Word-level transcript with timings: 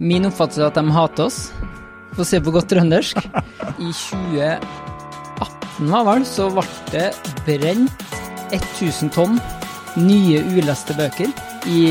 Min 0.00 0.24
oppfattelse 0.24 0.62
er 0.64 0.70
at 0.70 0.78
de 0.78 0.92
hater 0.94 1.26
oss. 1.26 1.50
Få 2.16 2.24
se 2.24 2.40
på 2.40 2.52
godt 2.54 2.70
trøndersk. 2.72 3.18
I 3.20 3.90
2018 3.92 5.90
var 5.92 6.06
vel, 6.08 6.24
så 6.24 6.48
ble 6.54 6.64
det 6.88 7.12
brent 7.44 8.04
1000 8.56 9.12
tonn 9.12 9.36
nye 10.00 10.40
uleste 10.56 10.96
bøker. 10.96 11.28
I 11.68 11.82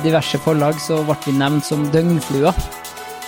diverse 0.00 0.40
forlag 0.40 0.80
så 0.80 1.02
ble 1.04 1.16
vi 1.26 1.32
nevnt 1.36 1.68
som 1.68 1.84
døgnflua. 1.92 2.54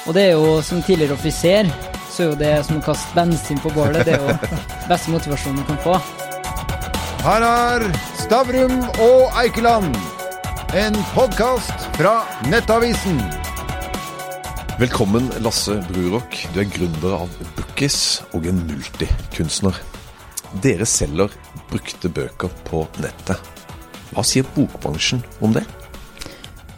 Og 0.07 0.17
det 0.17 0.23
er 0.31 0.33
jo, 0.33 0.63
som 0.65 0.81
tidligere 0.83 1.19
offiser, 1.19 1.69
så 2.09 2.23
er 2.25 2.29
jo 2.31 2.41
det 2.41 2.55
som 2.65 2.81
å 2.81 2.87
kaste 2.89 3.13
bensin 3.17 3.61
på 3.61 3.69
bålet, 3.77 4.07
det 4.09 4.17
er 4.17 4.25
jo 4.25 4.33
beste 4.91 5.13
motivasjonen 5.13 5.61
du 5.61 5.65
kan 5.69 5.81
få. 5.85 6.01
Her 7.23 7.43
er 7.53 7.87
Stavrum 8.25 8.81
og 8.97 9.29
Eikeland. 9.45 9.93
En 10.73 10.97
podkast 11.13 11.77
fra 12.01 12.25
Nettavisen. 12.49 13.42
Velkommen, 14.83 15.29
Lasse 15.45 15.77
Brurok. 15.93 16.35
Du 16.55 16.59
er 16.59 16.67
gründer 16.67 17.13
av 17.23 17.31
Bookies 17.55 17.97
og 18.35 18.49
en 18.51 18.59
multikunstner. 18.67 19.77
Dere 20.65 20.87
selger 20.89 21.31
brukte 21.71 22.11
bøker 22.13 22.51
på 22.67 22.81
nettet. 23.03 23.39
Hva 24.13 24.25
sier 24.27 24.49
bokbransjen 24.57 25.23
om 25.45 25.55
det? 25.55 25.63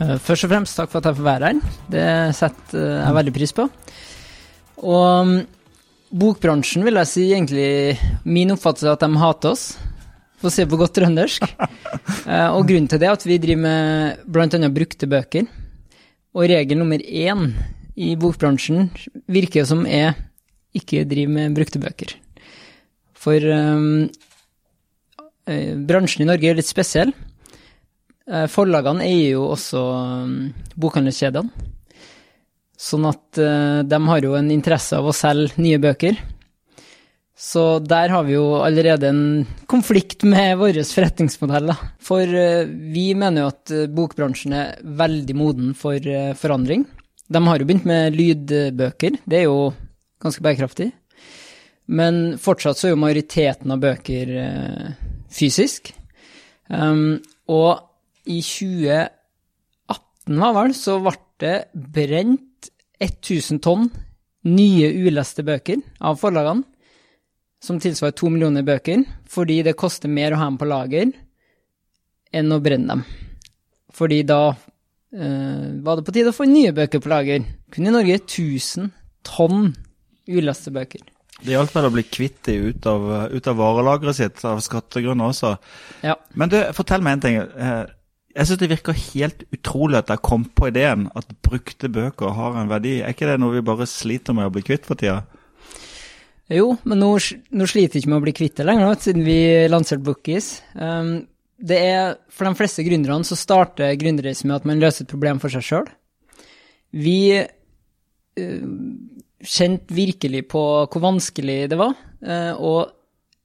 Eh, 0.03 0.19
Først 0.21 0.45
og 0.47 0.53
fremst 0.53 0.77
takk 0.77 0.93
for 0.93 1.01
at 1.01 1.09
jeg 1.09 1.19
får 1.21 1.29
være 1.31 1.49
her. 1.49 1.63
Det 1.95 2.07
setter 2.37 2.85
jeg 3.07 3.17
veldig 3.19 3.35
pris 3.39 3.55
på. 3.57 3.67
Og 4.85 5.31
mm, 5.31 5.35
bokbransjen 6.25 6.85
vil 6.85 6.99
jeg 7.01 7.09
si 7.09 7.25
egentlig 7.31 7.69
Min 8.27 8.53
oppfattelse 8.53 8.91
er 8.91 8.99
at 8.99 9.07
de 9.07 9.23
hater 9.23 9.55
oss. 9.55 9.65
for 10.43 10.51
å 10.51 10.55
se 10.55 10.67
på 10.69 10.81
godt 10.81 10.99
trøndersk. 11.01 11.49
Eh, 12.25 12.49
Og 12.57 12.65
grunnen 12.67 12.89
til 12.89 12.99
det 12.99 13.07
er 13.07 13.13
at 13.15 13.25
vi 13.29 13.37
driver 13.39 13.61
med 13.63 14.23
bl.a. 14.33 14.69
brukte 14.73 15.07
bøker. 15.07 15.45
Og 16.35 16.49
regel 16.49 16.79
nummer 16.81 16.99
én 16.99 17.51
i 17.95 18.15
bokbransjen 18.19 18.89
virker 19.31 19.67
som 19.69 19.85
jeg 19.87 20.15
ikke 20.75 21.05
driver 21.07 21.35
med 21.37 21.55
brukte 21.55 21.81
bøker. 21.83 22.17
For 23.15 23.39
um, 23.55 24.09
bransjen 25.87 26.25
i 26.25 26.29
Norge 26.29 26.51
er 26.51 26.59
litt 26.59 26.69
spesiell. 26.69 27.13
Eh, 28.25 28.47
Forlagene 28.51 29.05
eier 29.07 29.37
jo 29.37 29.47
også 29.53 29.85
um, 30.25 30.37
bokhandelskjedene. 30.81 31.71
Sånn 32.85 33.05
at 33.07 33.39
de 33.87 33.99
har 34.11 34.25
jo 34.27 34.33
en 34.37 34.49
interesse 34.51 34.97
av 34.99 35.07
å 35.07 35.13
selge 35.15 35.63
nye 35.63 35.79
bøker. 35.81 36.19
Så 37.39 37.79
der 37.81 38.11
har 38.13 38.27
vi 38.27 38.35
jo 38.35 38.59
allerede 38.67 39.09
en 39.09 39.23
konflikt 39.71 40.27
med 40.27 40.59
vår 40.61 40.83
forretningsmodell. 40.91 41.71
Da. 41.71 41.79
For 42.03 42.27
vi 42.67 43.07
mener 43.17 43.47
jo 43.47 43.53
at 43.55 43.75
bokbransjen 43.95 44.59
er 44.59 44.83
veldig 44.83 45.39
moden 45.39 45.73
for 45.79 46.11
forandring. 46.43 46.85
De 47.33 47.41
har 47.47 47.59
jo 47.59 47.67
begynt 47.69 47.89
med 47.89 48.17
lydbøker, 48.19 49.19
det 49.25 49.39
er 49.39 49.47
jo 49.47 49.73
ganske 50.23 50.45
bærekraftig. 50.45 50.91
Men 51.87 52.39
fortsatt 52.41 52.81
så 52.81 52.89
er 52.89 52.95
jo 52.95 53.01
majoriteten 53.01 53.73
av 53.75 53.83
bøker 53.83 54.31
eh, 54.41 54.93
fysisk. 55.33 55.93
Um, 56.69 57.21
og 57.53 57.85
i 58.25 58.41
2018, 58.41 60.39
var 60.41 60.55
vel, 60.57 60.77
så 60.77 60.97
ble 61.05 61.19
det 61.43 61.57
brent 61.75 62.71
1000 63.03 63.61
tonn 63.65 63.91
nye 64.49 64.89
uleste 65.05 65.45
bøker 65.45 65.83
av 66.05 66.17
forlagene, 66.21 66.65
som 67.65 67.81
tilsvarer 67.81 68.17
to 68.17 68.29
millioner 68.29 68.65
bøker, 68.65 69.05
fordi 69.29 69.63
det 69.65 69.77
koster 69.81 70.13
mer 70.13 70.35
å 70.35 70.41
ha 70.41 70.49
dem 70.51 70.59
på 70.61 70.69
lager 70.69 71.13
enn 72.35 72.53
å 72.53 72.61
brenne 72.61 72.93
dem. 72.93 73.05
Fordi 73.95 74.21
da 74.27 74.53
var 75.15 75.97
det 76.01 76.05
på 76.07 76.15
tide 76.17 76.33
å 76.33 76.37
få 76.37 76.47
nye 76.51 76.73
bøker 76.75 77.03
på 77.03 77.11
lager. 77.13 77.45
Kun 77.71 77.87
i 77.87 77.93
Norge 77.95 78.17
1000 78.21 78.89
tonn 79.27 79.69
uleste 80.29 80.73
bøker. 80.75 81.03
Det 81.45 81.53
gjaldt 81.53 81.75
vel 81.75 81.89
å 81.89 81.93
bli 81.93 82.05
kvitt 82.07 82.41
de 82.47 82.55
ut 82.71 82.87
av, 82.89 83.05
ut 83.35 83.49
av 83.51 83.59
varelageret 83.59 84.17
sitt 84.17 84.45
av 84.49 84.63
skattegrunner 84.65 85.33
også. 85.33 85.57
Ja. 86.07 86.15
Men 86.39 86.53
du, 86.53 86.57
fortell 86.77 87.03
meg 87.05 87.19
en 87.19 87.25
ting. 87.25 87.39
Eh, 87.43 87.85
Jeg 88.35 88.49
syns 88.49 88.59
det 88.59 88.71
virker 88.73 88.97
helt 88.99 89.45
utrolig 89.55 89.99
at 90.01 90.09
dere 90.09 90.19
kom 90.25 90.45
på 90.45 90.67
ideen 90.71 91.05
at 91.15 91.29
brukte 91.47 91.91
bøker 91.93 92.33
har 92.35 92.57
en 92.59 92.71
verdi. 92.71 92.97
Er 93.03 93.13
ikke 93.15 93.29
det 93.31 93.37
noe 93.39 93.55
vi 93.55 93.61
bare 93.67 93.87
sliter 93.87 94.35
med 94.35 94.49
å 94.49 94.55
bli 94.55 94.63
kvitt 94.67 94.89
for 94.89 94.99
tida? 94.99 95.21
Jo, 96.51 96.73
men 96.85 96.99
nå, 97.01 97.13
nå 97.55 97.67
sliter 97.71 97.95
vi 97.95 98.03
ikke 98.03 98.11
med 98.11 98.19
å 98.19 98.25
bli 98.25 98.35
kvitt 98.37 98.57
det 98.59 98.67
lenger, 98.67 98.89
nå, 98.91 98.97
siden 99.01 99.23
vi 99.25 99.39
lanserte 99.71 100.05
Bookies. 100.05 100.49
Um, 100.75 101.23
det 101.59 101.79
er, 101.79 102.17
for 102.35 102.49
de 102.49 102.59
fleste 102.59 102.85
gründerne 102.87 103.27
så 103.27 103.39
starter 103.39 103.95
gründerreisen 103.99 104.51
med 104.51 104.59
at 104.59 104.67
man 104.69 104.81
løser 104.83 105.05
et 105.05 105.13
problem 105.13 105.41
for 105.43 105.53
seg 105.53 105.65
sjøl. 105.65 105.87
Vi 106.95 107.19
uh, 107.39 108.67
kjente 109.45 109.95
virkelig 109.95 110.45
på 110.51 110.65
hvor 110.91 111.05
vanskelig 111.05 111.65
det 111.71 111.79
var 111.79 111.95
uh, 111.95 112.53
å 112.59 112.75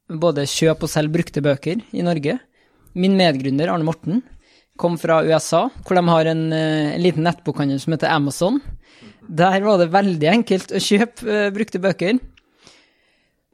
både 0.09 0.48
kjøpe 0.50 0.88
og 0.88 0.92
selge 0.92 1.14
brukte 1.19 1.46
bøker 1.46 1.84
i 1.94 2.06
Norge. 2.06 2.40
Min 2.98 3.18
medgründer 3.18 3.69
Arne 3.69 3.86
Morten 3.86 4.24
kom 4.80 4.96
fra 4.98 5.19
USA, 5.28 5.68
hvor 5.86 6.00
de 6.00 6.03
har 6.09 6.31
en, 6.31 6.44
uh, 6.53 6.90
en 6.96 7.06
liten 7.06 7.25
nettbokhandel 7.28 7.81
som 7.84 7.94
heter 7.94 8.14
Amazon. 8.14 8.58
Der 9.30 9.62
var 9.62 9.78
det 9.78 9.92
veldig 9.94 10.30
enkelt 10.34 10.74
å 10.74 10.81
kjøpe 10.81 11.50
brukte 11.53 11.81
bøker. 11.84 12.18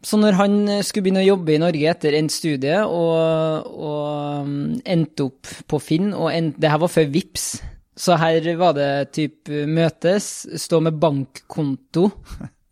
Så 0.05 0.19
når 0.21 0.37
han 0.37 0.57
skulle 0.85 1.07
begynne 1.07 1.23
å 1.23 1.31
jobbe 1.31 1.55
i 1.55 1.61
Norge 1.61 1.89
etter 1.89 2.15
endt 2.17 2.33
studie, 2.33 2.77
og, 2.85 3.69
og 3.73 4.43
um, 4.45 4.57
endte 4.85 5.25
opp 5.25 5.53
på 5.65 5.79
Finn, 5.81 6.11
og 6.13 6.29
end, 6.29 6.53
det 6.61 6.69
her 6.69 6.81
var 6.83 6.91
før 6.93 7.07
VIPS, 7.13 7.45
så 7.97 8.17
her 8.19 8.45
var 8.59 8.75
det 8.77 8.89
typ 9.15 9.49
møtes, 9.49 10.27
stå 10.61 10.81
med 10.85 10.99
bankkonto, 11.01 12.09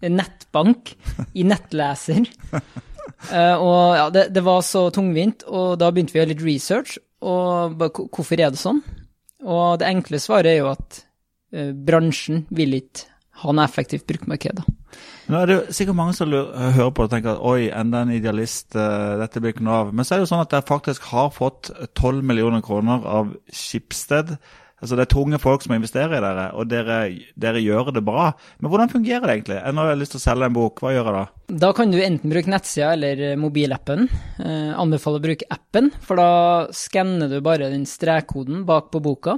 nettbank, 0.03 0.91
i 1.33 1.45
nettleser. 1.47 2.27
Uh, 3.31 3.55
og 3.67 3.79
ja, 3.97 4.05
det, 4.13 4.27
det, 4.35 4.43
var 4.45 4.61
så 4.67 4.85
tungvint, 4.93 5.47
og 5.49 5.79
da 5.81 5.89
begynte 5.89 6.13
vi 6.13 6.19
å 6.19 6.23
gjøre 6.23 6.33
litt 6.35 6.45
research, 6.45 6.99
og 7.23 7.79
bare, 7.79 8.05
hvorfor 8.13 8.37
er 8.37 8.53
det 8.53 8.61
sånn? 8.61 8.83
Og 9.47 9.79
det 9.81 9.89
enkle 9.89 10.21
svaret 10.21 10.53
er 10.53 10.61
jo 10.61 10.69
at 10.75 11.01
bransjen 11.85 12.45
vil 12.53 12.77
ikke 12.77 13.09
ha 13.41 13.51
en 13.51 13.61
effektivt 13.63 14.05
bruktmarked. 14.09 14.61
Nå 15.31 15.39
er 15.39 15.47
det 15.47 15.55
jo 15.55 15.75
sikkert 15.75 15.97
mange 15.97 16.15
som 16.17 16.33
hører 16.33 16.91
på 16.95 17.05
og 17.05 17.11
tenker 17.13 17.35
at 17.35 17.45
oi, 17.47 17.69
enda 17.71 18.01
en 18.03 18.11
idealist, 18.11 18.73
uh, 18.75 19.15
dette 19.21 19.39
blir 19.39 19.55
ikke 19.55 19.63
noe 19.63 19.85
av. 19.85 19.93
Men 19.95 20.03
så 20.03 20.15
er 20.15 20.19
det 20.19 20.27
jo 20.27 20.33
sånn 20.33 20.43
at 20.43 20.55
jeg 20.57 20.67
faktisk 20.67 21.07
har 21.13 21.31
fått 21.35 21.71
12 21.93 22.19
millioner 22.27 22.63
kroner 22.65 23.07
av 23.07 23.31
Skipsted. 23.47 24.35
Altså 24.83 24.97
Det 24.99 25.03
er 25.05 25.11
tunge 25.13 25.37
folk 25.39 25.63
som 25.63 25.71
investerer 25.77 26.17
i 26.17 26.19
dere, 26.19 26.49
og 26.59 26.67
dere, 26.67 26.97
dere 27.39 27.61
gjør 27.63 27.93
det 27.95 28.01
bra. 28.03 28.33
Men 28.59 28.67
hvordan 28.73 28.91
fungerer 28.91 29.23
det 29.23 29.37
egentlig? 29.37 29.59
Nå 29.63 29.79
har 29.79 29.93
jeg 29.93 30.01
lyst 30.01 30.15
til 30.17 30.19
å 30.19 30.23
selge 30.25 30.49
en 30.49 30.57
bok, 30.57 30.83
hva 30.83 30.91
gjør 30.91 31.07
jeg 31.07 31.15
da? 31.15 31.53
Da 31.63 31.69
kan 31.77 31.93
du 31.93 32.01
enten 32.03 32.33
bruke 32.33 32.51
nettsida 32.51 32.89
eller 32.97 33.37
mobilappen. 33.39 34.09
Eh, 34.43 34.73
anbefaler 34.75 35.23
å 35.23 35.25
bruke 35.29 35.47
appen, 35.55 35.87
for 36.03 36.19
da 36.19 36.27
skanner 36.75 37.31
du 37.31 37.39
bare 37.45 37.71
den 37.71 37.87
strekkoden 37.87 38.65
bak 38.67 38.91
på 38.91 38.99
boka, 39.07 39.37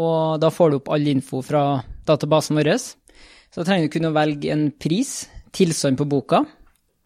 og 0.00 0.40
da 0.40 0.48
får 0.48 0.72
du 0.72 0.80
opp 0.80 0.88
all 0.96 1.12
info 1.12 1.44
fra 1.44 1.66
databasen 2.08 2.56
vår. 2.56 2.72
Så 3.54 3.62
trenger 3.62 3.86
du 3.86 3.92
kun 3.94 4.08
å 4.08 4.14
velge 4.16 4.50
en 4.50 4.66
pris, 4.74 5.28
tilstand 5.54 5.94
på 6.00 6.08
boka, 6.10 6.40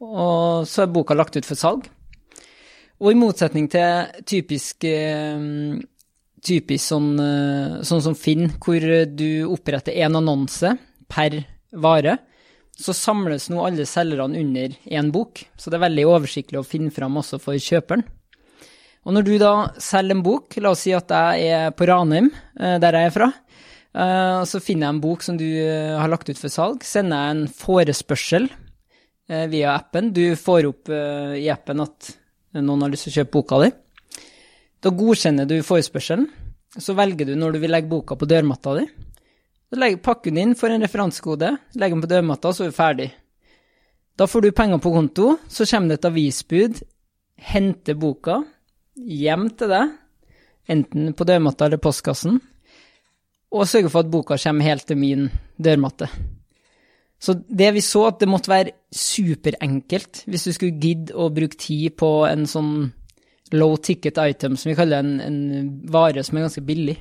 og 0.01 0.65
så 0.65 0.87
er 0.87 0.95
boka 0.95 1.13
lagt 1.13 1.37
ut 1.37 1.45
for 1.45 1.61
salg. 1.61 1.85
Og 2.99 3.13
i 3.13 3.19
motsetning 3.19 3.69
til 3.69 4.09
typisk, 4.25 4.87
typisk 6.41 6.85
sånn, 6.87 7.11
sånn 7.85 8.05
som 8.07 8.17
Finn, 8.17 8.49
hvor 8.65 8.81
du 9.13 9.45
oppretter 9.53 9.93
én 10.01 10.17
annonse 10.17 10.73
per 11.13 11.37
vare, 11.77 12.17
så 12.79 12.95
samles 12.97 13.51
nå 13.53 13.61
alle 13.67 13.85
selgerne 13.91 14.41
under 14.41 14.73
én 14.89 15.13
bok. 15.13 15.45
Så 15.59 15.69
det 15.69 15.77
er 15.77 15.85
veldig 15.85 16.07
oversiktlig 16.15 16.63
å 16.63 16.67
finne 16.67 16.95
fram 16.95 17.21
også 17.21 17.43
for 17.43 17.61
kjøperen. 17.61 18.07
Og 19.05 19.15
når 19.15 19.25
du 19.29 19.35
da 19.41 19.53
selger 19.83 20.17
en 20.17 20.25
bok, 20.25 20.57
la 20.63 20.73
oss 20.73 20.87
si 20.87 20.97
at 20.97 21.13
jeg 21.13 21.53
er 21.53 21.77
på 21.77 21.87
Ranheim, 21.91 22.33
der 22.57 22.99
jeg 22.99 23.11
er 23.11 23.15
fra, 23.15 23.29
Uh, 23.97 24.45
så 24.45 24.61
finner 24.61 24.87
jeg 24.87 24.95
en 24.95 25.03
bok 25.03 25.25
som 25.25 25.39
du 25.41 25.47
uh, 25.47 25.97
har 25.97 26.11
lagt 26.13 26.29
ut 26.29 26.39
for 26.39 26.53
salg, 26.53 26.85
sender 26.85 27.23
jeg 27.23 27.35
en 27.35 27.45
forespørsel 27.51 28.49
uh, 28.51 29.47
via 29.49 29.73
appen. 29.79 30.13
Du 30.13 30.37
får 30.37 30.69
opp 30.69 30.93
i 30.93 31.49
appen 31.53 31.85
at 31.85 32.13
noen 32.59 32.85
har 32.85 32.93
lyst 32.93 33.09
til 33.09 33.15
å 33.15 33.19
kjøpe 33.21 33.35
boka 33.39 33.63
di. 33.65 33.71
Da 34.85 34.93
godkjenner 34.95 35.49
du 35.49 35.57
forespørselen. 35.67 36.29
Så 36.79 36.93
velger 36.95 37.27
du 37.27 37.33
når 37.39 37.57
du 37.57 37.63
vil 37.63 37.73
legge 37.73 37.91
boka 37.91 38.15
på 38.19 38.29
dørmatta 38.29 38.75
di. 38.77 38.85
Så 39.69 39.79
legger, 39.81 40.03
pakker 40.05 40.33
den 40.33 40.43
inn 40.43 40.55
for 40.57 40.73
en 40.73 40.85
referansekode, 40.85 41.49
legger 41.77 41.97
den 41.97 42.05
på 42.05 42.11
dørmatta, 42.13 42.53
så 42.53 42.65
er 42.65 42.71
du 42.71 42.77
ferdig. 42.77 43.09
Da 44.21 44.29
får 44.29 44.45
du 44.45 44.51
penger 44.57 44.81
på 44.85 44.93
konto, 44.93 45.33
så 45.49 45.67
kommer 45.69 45.93
det 45.93 45.99
et 45.99 46.09
avisbud, 46.09 46.81
henter 47.51 47.99
boka 47.99 48.39
hjem 48.99 49.49
til 49.59 49.73
deg, 49.73 49.93
enten 50.73 51.13
på 51.17 51.27
dørmatta 51.29 51.69
eller 51.69 51.83
postkassen 51.83 52.41
og 53.55 53.69
sørge 53.69 53.91
for 53.93 54.05
at 54.05 54.11
boka 54.13 54.37
kommer 54.41 54.69
helt 54.69 54.87
til 54.89 54.99
min 55.01 55.29
dørmatte. 55.57 56.09
Så 57.19 57.35
det 57.35 57.73
vi 57.75 57.83
så, 57.83 58.05
at 58.13 58.21
det 58.21 58.31
måtte 58.31 58.51
være 58.53 58.77
superenkelt 58.95 60.23
hvis 60.31 60.47
du 60.47 60.53
skulle 60.55 60.79
gidde 60.79 61.17
å 61.19 61.31
bruke 61.35 61.59
tid 61.59 61.97
på 61.99 62.13
en 62.29 62.47
sånn 62.47 62.73
low 63.57 63.77
ticket 63.81 64.19
item, 64.21 64.57
som 64.61 64.71
vi 64.71 64.77
kaller 64.79 65.03
en, 65.03 65.15
en 65.25 65.39
vare 65.91 66.23
som 66.25 66.39
er 66.39 66.47
ganske 66.47 66.63
billig. 66.69 66.99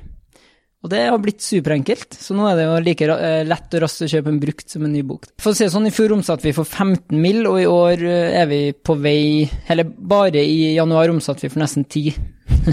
Og 0.78 0.90
det 0.92 1.00
har 1.10 1.18
blitt 1.18 1.42
superenkelt, 1.42 2.14
så 2.14 2.34
nå 2.38 2.44
er 2.46 2.56
det 2.56 2.64
jo 2.68 2.74
like 2.86 3.06
eh, 3.10 3.40
lett 3.46 3.72
og 3.74 3.82
raskt 3.82 4.04
å 4.06 4.10
kjøpe 4.12 4.30
en 4.30 4.40
brukt 4.42 4.70
som 4.70 4.84
en 4.86 4.92
ny 4.94 5.02
bok. 5.06 5.26
For 5.42 5.50
å 5.50 5.58
si 5.58 5.66
det 5.66 5.72
sånn, 5.74 5.88
i 5.90 5.94
fjor 5.94 6.14
omsatte 6.14 6.46
vi 6.46 6.54
for 6.54 6.68
15 6.68 7.18
mill., 7.18 7.42
og 7.50 7.58
i 7.58 7.66
år 7.66 8.04
eh, 8.06 8.36
er 8.38 8.46
vi 8.50 8.60
på 8.72 8.94
vei 9.02 9.48
Eller 9.68 9.88
bare 9.88 10.44
i 10.46 10.76
januar 10.76 11.10
omsatte 11.10 11.44
vi 11.44 11.50
for 11.50 11.64
nesten 11.64 11.84
10. 11.84 12.14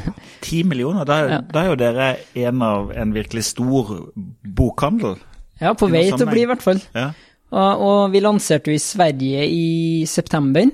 Ti 0.45 0.63
millioner? 0.67 1.05
Da 1.07 1.19
er, 1.23 1.29
Ja. 1.35 1.39
da 1.41 1.61
er 1.63 1.69
jo 1.71 1.77
dere 1.79 2.07
en 2.47 2.61
av 2.65 2.91
en 2.95 3.13
virkelig 3.15 3.43
stor 3.51 3.93
bokhandel. 4.43 5.15
Ja, 5.61 5.71
på 5.73 5.87
vei 5.91 6.05
til 6.11 6.25
å 6.27 6.31
bli, 6.31 6.43
i 6.43 6.49
hvert 6.49 6.63
fall. 6.65 6.81
Ja. 6.95 7.09
Og, 7.55 7.81
og 7.87 8.11
vi 8.11 8.19
lanserte 8.25 8.71
jo 8.71 8.75
i 8.75 8.81
Sverige 8.83 9.45
i 9.47 9.65
september. 10.09 10.67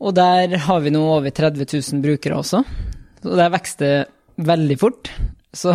Og 0.00 0.14
der 0.16 0.54
har 0.68 0.80
vi 0.84 0.92
nå 0.94 1.02
over 1.16 1.30
30 1.34 1.66
000 1.66 2.00
brukere 2.04 2.38
også. 2.38 2.62
Så 3.20 3.36
der 3.36 3.50
vokste 3.52 3.88
veldig 4.40 4.78
fort. 4.80 5.10
Så 5.52 5.72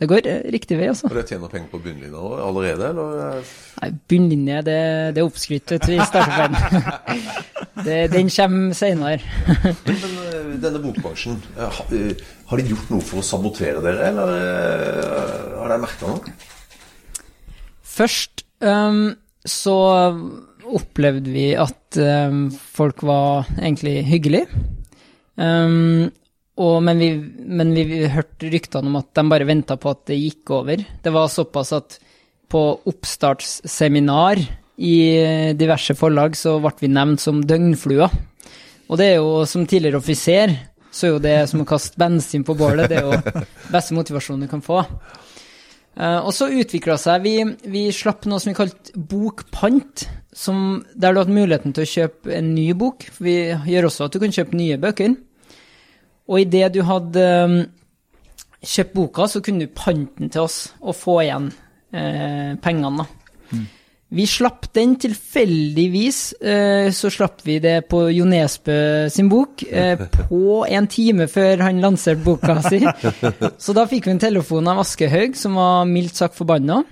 det 0.00 0.08
går 0.10 0.26
eh, 0.28 0.42
riktig 0.52 0.76
vei, 0.76 0.88
altså. 0.92 1.08
Og 1.08 1.14
dere 1.16 1.24
tjener 1.28 1.52
penger 1.52 1.70
på 1.72 1.80
bunnlinja 1.84 2.22
allerede, 2.44 2.90
eller? 2.90 3.52
Nei, 3.80 3.90
bunnlinje, 4.12 4.58
det, 4.66 4.78
det 5.16 5.22
er 5.22 5.28
oppskrytt 5.28 5.72
i 5.76 5.98
starterferden. 6.00 6.56
den 8.12 8.28
kommer 8.32 8.76
seinere. 8.76 9.20
Men, 9.88 10.18
eh, 10.26 10.50
denne 10.66 10.82
bokbransjen, 10.84 11.38
eh, 11.56 11.78
ha- 11.80 11.88
har 12.50 12.60
de 12.60 12.68
gjort 12.74 12.92
noe 12.92 13.06
for 13.08 13.22
å 13.22 13.26
sabotere 13.26 13.80
dere, 13.84 14.10
eller 14.10 14.34
har 15.56 15.72
dere 15.72 15.80
merka 15.86 16.12
noe? 16.12 16.36
Først 17.96 18.44
um, 18.60 19.14
så 19.48 19.78
opplevde 20.66 21.32
vi 21.32 21.46
at 21.56 21.96
um, 22.02 22.48
folk 22.52 23.00
var 23.06 23.48
egentlig 23.56 24.02
hyggelige. 24.08 24.48
Øhm, 25.40 26.10
og, 26.56 26.76
men, 26.84 27.00
vi, 27.00 27.10
men 27.20 27.74
vi, 27.76 28.06
hørte 28.08 28.48
ryktene 28.52 28.88
om 28.88 29.00
at 29.00 29.10
de 29.16 29.24
bare 29.28 29.48
venta 29.48 29.76
på 29.80 29.92
at 29.92 30.06
det 30.08 30.16
gikk 30.16 30.54
over. 30.56 30.80
Det 31.04 31.12
var 31.12 31.28
såpass 31.32 31.74
at 31.76 31.98
på 32.48 32.62
oppstartsseminar 32.88 34.40
i 34.76 34.96
diverse 35.58 35.96
forlag 35.98 36.36
så 36.38 36.56
ble 36.62 36.72
vi 36.80 36.92
nevnt 36.92 37.20
som 37.20 37.42
døgnflua. 37.44 38.08
Og 38.86 39.00
det 39.00 39.10
er 39.10 39.18
jo, 39.18 39.44
som 39.48 39.66
tidligere 39.68 40.00
offiser, 40.00 40.54
så 40.88 41.08
er 41.08 41.14
jo 41.14 41.22
det 41.22 41.36
som 41.50 41.60
å 41.60 41.68
kaste 41.68 41.98
bensin 42.00 42.44
på 42.46 42.56
bålet, 42.56 42.88
det 42.88 43.00
er 43.02 43.08
jo 43.08 43.44
beste 43.74 43.96
motivasjonen 43.96 44.46
du 44.46 44.50
kan 44.50 44.64
få. 44.64 44.80
Eh, 45.96 46.20
og 46.20 46.32
så 46.36 46.48
utvikla 46.52 46.96
seg 47.00 47.24
vi, 47.24 47.36
vi 47.72 47.88
slapp 47.92 48.28
noe 48.28 48.40
som 48.40 48.52
vi 48.52 48.58
kalte 48.58 48.96
bokpant, 48.96 50.06
som, 50.36 50.84
der 50.94 51.12
du 51.12 51.22
hatt 51.22 51.32
muligheten 51.32 51.72
til 51.76 51.84
å 51.84 51.92
kjøpe 51.92 52.34
en 52.36 52.52
ny 52.54 52.70
bok. 52.78 53.08
Vi 53.20 53.38
gjør 53.72 53.88
også 53.90 54.06
at 54.06 54.16
du 54.16 54.20
kan 54.22 54.34
kjøpe 54.36 54.58
nye 54.58 54.76
bøker. 54.80 55.16
Og 56.26 56.42
idet 56.42 56.72
du 56.74 56.82
hadde 56.86 57.22
eh, 57.22 57.56
kjøpt 58.66 58.96
boka, 58.96 59.28
så 59.30 59.42
kunne 59.44 59.66
du 59.66 59.74
pante 59.74 60.20
den 60.20 60.32
til 60.32 60.46
oss 60.46 60.60
og 60.82 60.96
få 60.98 61.20
igjen 61.24 61.50
eh, 61.94 62.54
pengene. 62.62 63.06
Mm. 63.52 63.66
Vi 64.16 64.22
slapp 64.30 64.68
den 64.76 64.94
tilfeldigvis, 65.02 66.18
eh, 66.38 66.88
så 66.94 67.10
slapp 67.10 67.40
vi 67.46 67.58
det 67.58 67.88
på 67.90 68.04
Jo 68.14 68.26
Nesbø 68.28 69.08
sin 69.10 69.30
bok 69.30 69.64
eh, 69.66 69.98
på 70.28 70.60
en 70.62 70.86
time 70.86 71.26
før 71.30 71.64
han 71.66 71.82
lanserte 71.82 72.22
boka 72.22 72.60
si. 72.68 72.84
Så 73.58 73.74
da 73.74 73.86
fikk 73.90 74.06
vi 74.06 74.14
en 74.14 74.22
telefon 74.22 74.70
av 74.70 74.84
Aschehoug, 74.84 75.34
som 75.38 75.58
var 75.58 75.90
mildt 75.90 76.22
sagt 76.22 76.38
forbanna. 76.38 76.84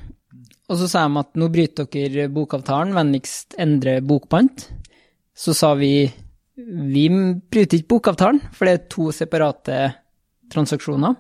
Og 0.65 0.81
så 0.81 0.89
sa 0.89 1.05
de 1.07 1.21
at 1.21 1.35
nå 1.39 1.51
bryter 1.53 1.87
dere 1.93 2.27
bokavtalen, 2.33 2.95
vennligst 2.97 3.55
endre 3.61 4.01
bokpant. 4.03 4.69
Så 5.37 5.55
sa 5.55 5.75
vi 5.79 6.09
vi 6.57 7.09
bryter 7.51 7.81
ikke 7.81 7.91
bokavtalen, 7.97 8.41
for 8.55 8.69
det 8.69 8.75
er 8.75 8.89
to 8.93 9.09
separate 9.15 9.79
transaksjoner. 10.53 11.17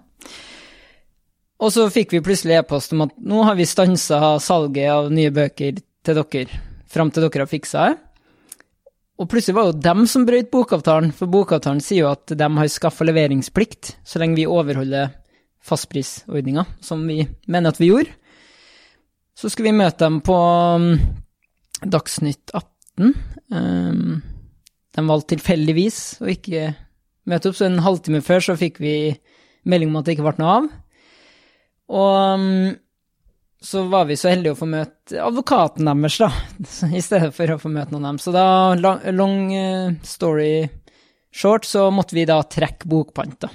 Og 1.64 1.72
så 1.72 1.86
fikk 1.92 2.14
vi 2.14 2.22
plutselig 2.24 2.58
e-post 2.58 2.94
om 2.94 3.06
at 3.06 3.14
nå 3.18 3.42
har 3.46 3.56
vi 3.58 3.66
stansa 3.68 4.36
salget 4.42 4.90
av 4.92 5.10
nye 5.14 5.32
bøker 5.34 5.78
til 6.04 6.18
dere, 6.20 6.60
fram 6.90 7.10
til 7.10 7.26
dere 7.26 7.46
har 7.46 7.50
fiksa 7.50 7.86
det. 7.88 8.00
Og 9.14 9.28
plutselig 9.30 9.54
var 9.54 9.68
det 9.68 9.74
jo 9.76 9.84
dem 9.84 10.06
som 10.10 10.24
brøt 10.26 10.50
bokavtalen, 10.50 11.12
for 11.14 11.30
bokavtalen 11.30 11.82
sier 11.82 12.02
jo 12.02 12.10
at 12.10 12.34
de 12.34 12.48
har 12.58 12.70
skaffa 12.70 13.06
leveringsplikt 13.06 13.94
så 14.02 14.18
lenge 14.18 14.40
vi 14.40 14.48
overholder 14.50 15.12
fastprisordninga, 15.64 16.66
som 16.82 17.06
vi 17.06 17.22
mener 17.46 17.70
at 17.70 17.78
vi 17.80 17.92
gjorde. 17.92 18.10
Så 19.38 19.50
skulle 19.50 19.70
vi 19.70 19.78
møte 19.78 20.02
dem 20.02 20.18
på 20.22 20.34
um, 20.34 20.90
Dagsnytt 21.80 22.50
18. 22.54 23.14
Um, 23.54 24.18
de 24.94 25.04
valgte 25.08 25.34
tilfeldigvis 25.34 26.00
å 26.22 26.30
ikke 26.30 26.70
møte 27.30 27.50
opp, 27.50 27.58
så 27.58 27.66
en 27.68 27.82
halvtime 27.84 28.22
før 28.24 28.44
så 28.48 28.56
fikk 28.58 28.80
vi 28.84 28.96
melding 29.68 29.90
om 29.90 30.00
at 30.00 30.06
det 30.06 30.16
ikke 30.16 30.26
ble 30.26 30.36
noe 30.42 30.56
av. 30.60 30.70
Og 31.94 32.40
um, 32.40 32.72
så 33.64 33.82
var 33.88 34.04
vi 34.08 34.16
så 34.20 34.28
heldige 34.28 34.52
å 34.52 34.58
få 34.58 34.68
møte 34.68 35.20
advokaten 35.24 35.88
deres, 35.88 36.20
da, 36.20 36.30
i 36.98 37.02
stedet 37.04 37.32
for 37.36 37.54
å 37.54 37.60
få 37.60 37.72
møte 37.72 37.94
noen 37.94 38.08
av 38.08 38.14
dem. 38.14 38.22
Så 38.22 38.34
da, 38.34 38.46
long, 39.12 39.38
eh, 39.56 39.94
story 40.04 40.66
short, 41.34 41.66
så 41.66 41.88
måtte 41.94 42.16
vi 42.18 42.26
da 42.28 42.42
trekke 42.44 42.88
bokpant, 42.90 43.38
da. 43.46 43.52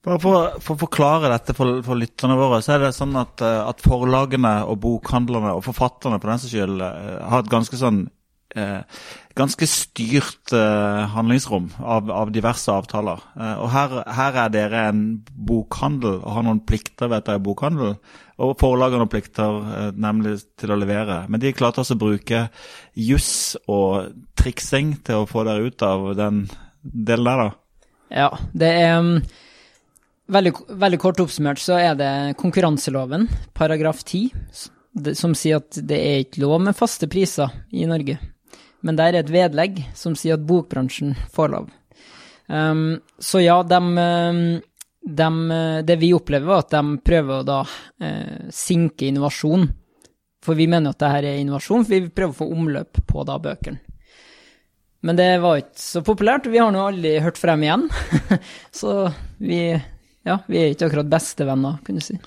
Bare 0.00 0.16
for, 0.16 0.54
for 0.64 0.78
å 0.78 0.80
forklare 0.80 1.28
dette 1.28 1.52
for, 1.52 1.82
for 1.84 1.98
lytterne 2.00 2.38
våre, 2.40 2.62
så 2.64 2.74
er 2.74 2.86
det 2.86 2.94
sånn 2.96 3.12
at, 3.20 3.42
eh, 3.44 3.60
at 3.62 3.82
forlagene 3.84 4.54
og 4.66 4.80
bokhandlerne 4.82 5.52
og 5.54 5.66
forfatterne 5.66 6.18
på 6.18 6.30
den 6.30 6.40
saks 6.40 6.54
skyld 6.54 6.84
eh, 6.86 7.18
har 7.30 7.44
et 7.44 7.52
ganske 7.52 7.78
sånn 7.78 8.06
ganske 9.40 9.66
styrt 9.66 10.52
eh, 10.52 11.02
handlingsrom 11.14 11.70
av, 11.78 12.10
av 12.10 12.32
diverse 12.34 12.72
avtaler. 12.72 13.20
Eh, 13.36 13.60
og 13.62 13.70
her, 13.72 13.94
her 14.16 14.38
er 14.44 14.54
dere 14.54 14.86
en 14.90 15.04
bokhandel 15.48 16.18
og 16.18 16.34
har 16.36 16.46
noen 16.46 16.62
plikter 16.66 17.10
ved 17.10 17.20
at 17.20 17.28
det 17.28 17.36
er 17.38 17.44
bokhandel. 17.44 17.94
Og 18.40 18.56
forlagene 18.60 19.04
har 19.04 19.12
plikter 19.12 19.60
eh, 19.74 19.92
nemlig 20.00 20.36
til 20.60 20.74
å 20.74 20.78
levere. 20.80 21.22
Men 21.30 21.42
de 21.42 21.54
klarte 21.56 21.82
altså 21.82 21.96
å 21.96 22.02
bruke 22.02 22.46
juss 22.98 23.32
og 23.70 24.10
triksing 24.40 24.98
til 25.06 25.22
å 25.22 25.30
få 25.30 25.44
dere 25.48 25.70
ut 25.70 25.86
av 25.86 26.10
den 26.18 26.44
delen 26.82 27.28
der, 27.28 27.44
da. 27.44 27.86
Ja, 28.10 28.28
det 28.56 28.68
er 28.74 28.96
um, 28.98 29.12
veldig, 30.34 30.52
veldig 30.80 30.98
kort 30.98 31.20
oppsummert 31.22 31.60
så 31.62 31.76
er 31.78 31.94
det 31.98 32.10
konkurranseloven, 32.40 33.28
paragraf 33.54 34.00
10, 34.02 34.32
som 35.14 35.36
sier 35.38 35.60
at 35.60 35.78
det 35.86 36.00
er 36.00 36.24
ikke 36.24 36.42
lov 36.42 36.58
med 36.64 36.74
faste 36.74 37.06
priser 37.12 37.52
i 37.70 37.86
Norge. 37.86 38.18
Men 38.86 38.96
der 38.96 39.12
er 39.12 39.24
et 39.24 39.32
vedlegg 39.32 39.82
som 39.96 40.16
sier 40.16 40.38
at 40.38 40.46
bokbransjen 40.48 41.14
får 41.34 41.52
lov. 41.52 41.68
Um, 42.50 43.00
så 43.18 43.42
ja, 43.44 43.60
de, 43.62 43.80
de, 45.06 45.28
eh, 45.56 45.82
det 45.86 45.98
vi 46.00 46.14
opplever, 46.16 46.48
var 46.48 46.64
at 46.64 46.72
de 46.74 46.96
prøver 47.04 47.36
å 47.36 47.46
da 47.46 47.60
uh, 47.62 48.48
sinke 48.54 49.06
innovasjon. 49.06 49.68
For 50.40 50.56
vi 50.56 50.66
mener 50.72 50.94
at 50.94 51.02
det 51.02 51.12
her 51.12 51.28
er 51.28 51.38
innovasjon, 51.42 51.84
for 51.84 51.94
vi 51.94 52.10
prøver 52.10 52.34
å 52.34 52.40
få 52.40 52.50
omløp 52.56 53.02
på 53.06 53.24
da 53.28 53.36
bøkene. 53.42 53.84
Men 55.00 55.16
det 55.16 55.30
var 55.40 55.62
ikke 55.62 55.80
så 55.80 56.02
populært, 56.04 56.48
vi 56.52 56.60
har 56.60 56.72
nå 56.74 56.80
aldri 56.90 57.14
hørt 57.24 57.38
fra 57.40 57.54
dem 57.54 57.64
igjen. 57.64 57.86
så 58.80 58.94
vi, 59.40 59.62
ja, 60.28 60.36
vi 60.44 60.58
er 60.60 60.74
ikke 60.74 60.90
akkurat 60.90 61.08
bestevenner, 61.12 61.78
kunne 61.86 62.02
du 62.02 62.04
si. 62.04 62.18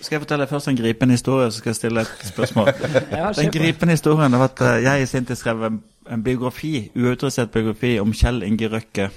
Skal 0.00 0.16
jeg 0.16 0.24
fortelle 0.24 0.48
først 0.50 0.72
en 0.72 0.78
gripende 0.78 1.14
historie, 1.14 1.50
så 1.50 1.60
skal 1.60 1.70
jeg 1.70 1.78
stille 1.78 2.02
et 2.02 2.24
spørsmål. 2.32 2.72
Den 3.38 3.52
gripende 3.54 3.94
historien 3.94 4.34
var 4.34 4.48
at 4.48 4.64
eh, 4.66 4.80
jeg 4.88 5.04
i 5.04 5.10
sin 5.12 5.28
tid 5.28 5.38
skrev 5.38 5.68
en, 5.68 5.78
en 6.10 6.22
biografi, 6.22 6.90
uautorisert 6.96 7.52
biografi 7.54 7.96
om 8.00 8.12
Kjell 8.14 8.42
Inge 8.46 8.68
Røkke. 8.72 9.10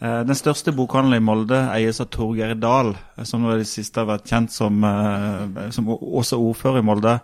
Eh, 0.00 0.20
Den 0.24 0.36
største 0.36 0.72
bokhandelen 0.72 1.20
i 1.20 1.24
Molde 1.24 1.60
eies 1.74 2.00
av 2.00 2.10
Torgeir 2.14 2.54
Dahl, 2.56 2.94
eh, 3.16 3.24
som 3.24 3.42
nå 3.42 3.54
i 3.54 3.60
det 3.60 3.68
siste 3.68 4.00
har 4.00 4.08
vært 4.08 4.28
kjent 4.28 4.50
som, 4.50 4.82
eh, 4.84 5.70
som 5.70 5.86
også 5.86 6.38
ordfører 6.40 6.78
i 6.78 6.86
Molde. 6.86 7.20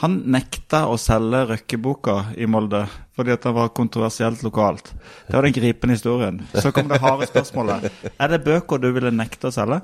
Han 0.00 0.22
nekta 0.32 0.86
å 0.88 0.96
selge 0.96 1.46
Røkke-boka 1.48 2.36
i 2.36 2.46
Molde 2.46 2.86
fordi 3.16 3.32
at 3.32 3.42
den 3.42 3.54
var 3.54 3.68
kontroversielt 3.68 4.42
lokalt. 4.42 4.94
Det 5.26 5.34
var 5.34 5.42
den 5.42 5.52
gripende 5.52 5.92
historien. 5.92 6.40
Så 6.54 6.72
kom 6.72 6.88
det 6.88 7.00
harde 7.00 7.26
spørsmålet. 7.28 7.90
Er 8.18 8.28
det 8.28 8.44
bøker 8.44 8.80
du 8.80 8.92
ville 8.92 9.10
nekte 9.10 9.48
å 9.48 9.52
selge? 9.52 9.82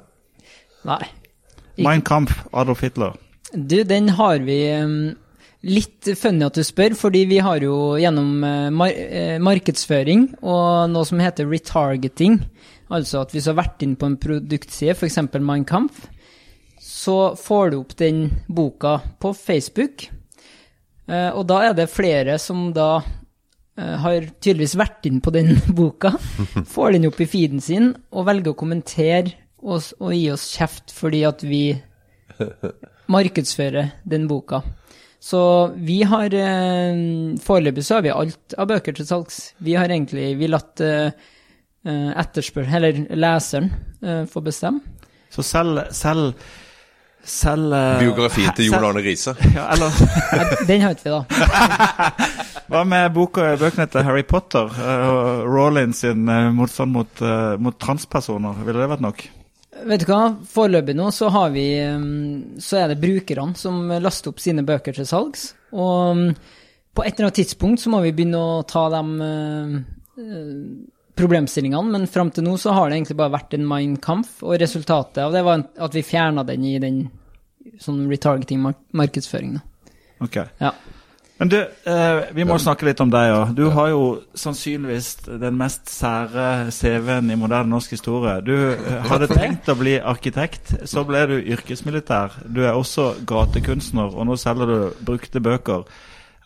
Nei. 0.84 1.04
Mein 1.76 2.00
Kampf, 2.00 2.46
Adolf 2.54 2.80
Hitler. 2.80 3.12
Du, 3.52 3.84
den 3.84 4.08
har 4.08 4.38
vi 4.38 4.56
um, 4.80 5.16
Litt 5.66 6.06
funny 6.14 6.44
at 6.46 6.54
du 6.54 6.62
spør, 6.62 6.94
fordi 6.94 7.24
vi 7.26 7.40
har 7.42 7.64
jo 7.64 7.96
gjennom 7.98 8.44
eh, 8.46 8.68
mar 8.70 8.92
eh, 8.92 9.38
markedsføring 9.42 10.28
og 10.38 10.92
noe 10.92 11.06
som 11.08 11.22
heter 11.22 11.48
retargeting, 11.50 12.38
altså 12.86 13.24
at 13.24 13.34
hvis 13.34 13.48
du 13.48 13.50
har 13.50 13.58
vært 13.64 13.82
inn 13.82 13.96
på 13.98 14.06
en 14.06 14.18
produktside, 14.22 14.94
f.eks. 14.94 15.18
Mein 15.42 15.66
Kampf, 15.66 16.04
så 16.78 17.34
får 17.40 17.72
du 17.72 17.78
opp 17.80 17.96
den 17.98 18.28
boka 18.46 19.00
på 19.18 19.32
Facebook. 19.34 20.06
Eh, 21.10 21.30
og 21.32 21.48
da 21.50 21.64
er 21.66 21.76
det 21.78 21.90
flere 21.90 22.38
som 22.42 22.68
da 22.76 22.90
har 23.76 24.24
tydeligvis 24.40 24.78
vært 24.80 25.04
inn 25.04 25.18
på 25.20 25.34
den 25.34 25.50
boka, 25.78 26.14
får 26.64 26.94
den 26.94 27.10
opp 27.10 27.18
i 27.20 27.26
feeden 27.28 27.60
sin 27.60 27.90
og 28.08 28.24
velger 28.30 28.54
å 28.54 28.56
kommentere 28.56 29.34
og 29.66 30.14
gi 30.14 30.30
oss 30.32 30.46
kjeft 30.54 30.94
fordi 30.96 31.20
at 31.28 31.42
vi 31.44 31.60
markedsfører 33.12 33.90
den 34.08 34.24
boka. 34.30 34.62
Så 35.26 35.70
vi 35.74 36.02
har 36.06 36.34
eh, 36.34 36.98
Foreløpig 37.42 37.82
så 37.84 37.96
har 37.96 38.04
vi 38.04 38.12
alt 38.14 38.54
av 38.54 38.68
bøker 38.70 38.94
til 38.94 39.08
salgs. 39.08 39.40
Vi 39.58 39.74
har 39.74 39.90
egentlig 39.90 40.28
vi 40.38 40.46
latt 40.46 40.82
eh, 40.84 41.08
eh, 41.82 42.12
etterspør... 42.22 42.68
Eller 42.78 43.00
leseren 43.10 43.72
eh, 44.06 44.22
få 44.30 44.44
bestemme. 44.46 44.84
Så 45.34 45.42
selv, 45.42 45.80
selv, 45.90 46.36
selv 47.26 47.74
Biografien 47.98 48.54
til 48.54 48.70
Jon 48.70 48.86
Arne 48.86 49.02
Riise. 49.02 49.34
Ja, 49.56 49.66
eller 49.74 50.62
Den 50.68 50.86
har 50.86 50.94
ikke 50.94 51.08
vi, 51.08 51.16
da. 51.16 51.24
hva 52.70 52.84
med 52.86 53.10
boka, 53.16 53.48
bøkene 53.58 53.88
til 53.90 54.06
Harry 54.06 54.22
Potter 54.30 54.70
og 54.70 55.42
Rowling 55.50 55.96
sin 56.04 56.22
motstand 56.54 56.94
mot, 56.94 57.26
mot 57.58 57.82
transpersoner? 57.82 58.62
Ville 58.62 58.78
det 58.78 58.92
vært 58.94 59.04
nok? 59.08 59.26
Vet 59.84 60.02
du 60.02 60.08
hva, 60.08 60.20
foreløpig 60.48 60.96
nå 60.96 61.10
så 61.12 61.28
har 61.34 61.50
vi 61.54 61.66
um, 61.84 62.58
Så 62.62 62.80
er 62.80 62.92
det 62.92 63.00
brukerne 63.02 63.56
som 63.58 63.90
laster 64.00 64.32
opp 64.32 64.40
sine 64.42 64.64
bøker 64.66 64.96
til 64.96 65.08
salgs. 65.08 65.50
Og 65.76 66.16
um, 66.16 66.26
på 66.96 67.04
et 67.04 67.12
eller 67.12 67.28
annet 67.28 67.40
tidspunkt 67.42 67.82
så 67.82 67.92
må 67.92 68.00
vi 68.06 68.14
begynne 68.16 68.40
å 68.40 68.62
ta 68.68 68.86
de 68.94 69.02
uh, 69.20 69.76
uh, 70.22 70.60
problemstillingene, 71.16 71.92
men 71.92 72.08
fram 72.10 72.30
til 72.32 72.44
nå 72.46 72.56
så 72.60 72.74
har 72.76 72.88
det 72.88 72.98
egentlig 72.98 73.18
bare 73.20 73.34
vært 73.36 73.56
en 73.56 73.68
Mein 73.68 73.96
Kampf, 74.02 74.42
og 74.44 74.58
resultatet 74.60 75.22
av 75.24 75.32
det 75.36 75.44
var 75.46 75.64
at 75.64 75.96
vi 75.96 76.04
fjerna 76.04 76.44
den 76.48 76.64
i 76.68 76.76
den 76.82 76.98
sånn 77.82 78.04
retargeting-markedsføringen. 78.10 79.62
Ok. 80.24 80.38
Ja. 80.60 80.72
Men 81.36 81.50
du, 81.52 81.58
eh, 81.60 82.18
vi 82.32 82.46
må 82.48 82.56
snakke 82.56 82.86
litt 82.88 83.00
om 83.04 83.10
deg 83.12 83.34
òg. 83.34 83.50
Du 83.58 83.66
har 83.74 83.90
jo 83.92 84.04
sannsynligvis 84.40 85.10
den 85.28 85.58
mest 85.60 85.90
sære 85.92 86.70
CV-en 86.72 87.28
i 87.28 87.36
moderne 87.36 87.68
norsk 87.74 87.92
historie. 87.92 88.38
Du 88.46 88.54
eh, 88.72 88.94
hadde 89.10 89.28
tenkt 89.28 89.68
å 89.68 89.76
bli 89.76 89.98
arkitekt, 90.00 90.72
så 90.88 91.04
ble 91.04 91.26
du 91.28 91.36
yrkesmilitær. 91.42 92.38
Du 92.48 92.62
er 92.64 92.72
også 92.72 93.10
gatekunstner, 93.28 94.16
og 94.16 94.30
nå 94.30 94.38
selger 94.40 94.72
du 94.72 95.04
brukte 95.04 95.44
bøker. 95.44 95.84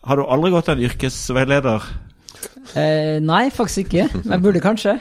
Har 0.03 0.19
du 0.19 0.25
aldri 0.27 0.51
gått 0.51 0.73
en 0.73 0.83
yrkesveileder? 0.83 1.87
Eh, 2.75 3.17
nei, 3.23 3.45
faktisk 3.53 3.85
ikke. 3.85 4.09
Men 4.25 4.35
jeg 4.35 4.43
burde 4.43 4.65
kanskje. 4.65 4.99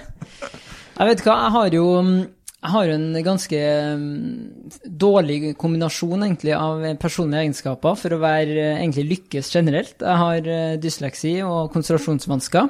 Jeg 1.01 1.09
vet 1.09 1.23
hva, 1.27 1.35
jeg 1.49 1.55
har 1.57 1.75
jo 1.75 1.85
mm, 2.05 2.17
jeg 2.61 2.73
har 2.75 2.91
en 2.93 3.07
ganske 3.25 3.59
mm, 3.97 4.73
dårlig 5.01 5.55
kombinasjon 5.61 6.27
egentlig 6.27 6.53
av 6.53 6.83
personlige 7.01 7.47
egenskaper 7.47 7.97
for 7.97 8.13
å 8.13 8.21
være 8.21 8.57
eh, 8.59 8.81
egentlig 8.83 9.07
lykkes 9.15 9.49
generelt. 9.55 9.95
Jeg 10.05 10.21
har 10.21 10.51
eh, 10.53 10.75
dysleksi 10.83 11.39
og 11.47 11.71
konsentrasjonsvansker. 11.73 12.69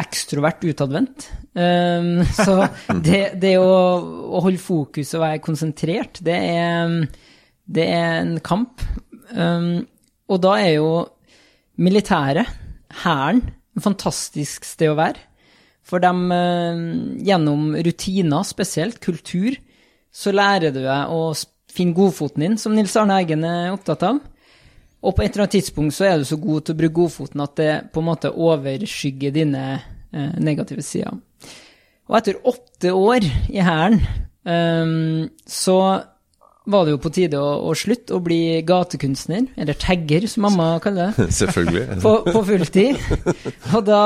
Ekstrovert 0.00 0.66
utadvendt. 0.66 1.28
Um, 1.54 2.24
så 2.44 2.64
det, 3.06 3.22
det 3.38 3.54
å, 3.62 3.70
å 4.34 4.42
holde 4.42 4.62
fokus 4.62 5.14
og 5.14 5.22
være 5.22 5.44
konsentrert, 5.44 6.18
det 6.26 6.40
er, 6.50 6.98
det 7.70 7.86
er 7.94 8.18
en 8.24 8.36
kamp. 8.42 8.82
Um, 9.30 9.84
og 10.30 10.42
da 10.42 10.56
er 10.58 10.80
jo 10.80 10.90
militæret, 11.78 12.50
hæren, 13.04 13.44
et 13.78 13.86
fantastisk 13.86 14.66
sted 14.66 14.90
å 14.90 14.98
være. 14.98 15.29
For 15.90 16.02
dem, 16.02 16.28
eh, 16.32 16.82
gjennom 17.26 17.74
rutiner 17.74 18.46
spesielt, 18.46 19.00
kultur, 19.02 19.56
så 20.10 20.32
lærer 20.34 20.70
du 20.74 20.82
deg 20.84 21.10
å 21.10 21.32
finne 21.70 21.94
godfoten 21.94 22.44
din, 22.44 22.58
som 22.58 22.74
Nils 22.74 22.94
Arne 22.98 23.18
Eggen 23.18 23.44
er 23.46 23.72
opptatt 23.74 24.04
av. 24.06 24.20
Og 25.00 25.16
på 25.16 25.24
et 25.24 25.32
eller 25.32 25.46
annet 25.46 25.56
tidspunkt 25.58 25.96
så 25.96 26.06
er 26.06 26.18
du 26.18 26.26
så 26.28 26.36
god 26.38 26.66
til 26.66 26.76
å 26.76 26.80
bruke 26.82 26.98
godfoten 26.98 27.42
at 27.42 27.56
det 27.56 27.72
på 27.94 28.02
en 28.02 28.08
måte 28.10 28.30
overskygger 28.30 29.34
dine 29.34 29.64
eh, 30.12 30.34
negative 30.38 30.84
sider. 30.84 31.16
Og 32.10 32.18
etter 32.18 32.40
åtte 32.50 32.92
år 32.92 33.24
i 33.48 33.62
Hæren 33.64 34.00
eh, 34.44 35.30
så 35.48 35.78
var 36.70 36.86
det 36.86 36.94
jo 36.94 37.00
på 37.02 37.12
tide 37.14 37.38
å, 37.40 37.50
å 37.70 37.74
slutte 37.76 38.16
å 38.16 38.22
bli 38.24 38.60
gatekunstner, 38.66 39.48
eller 39.60 39.78
tagger, 39.78 40.26
som 40.30 40.46
mamma 40.46 40.72
kaller 40.82 41.14
det 41.16 41.28
Selvfølgelig. 41.40 41.86
på, 42.04 42.14
på 42.26 42.42
fulltid. 42.48 43.00
Og 43.74 43.86
da, 43.86 44.02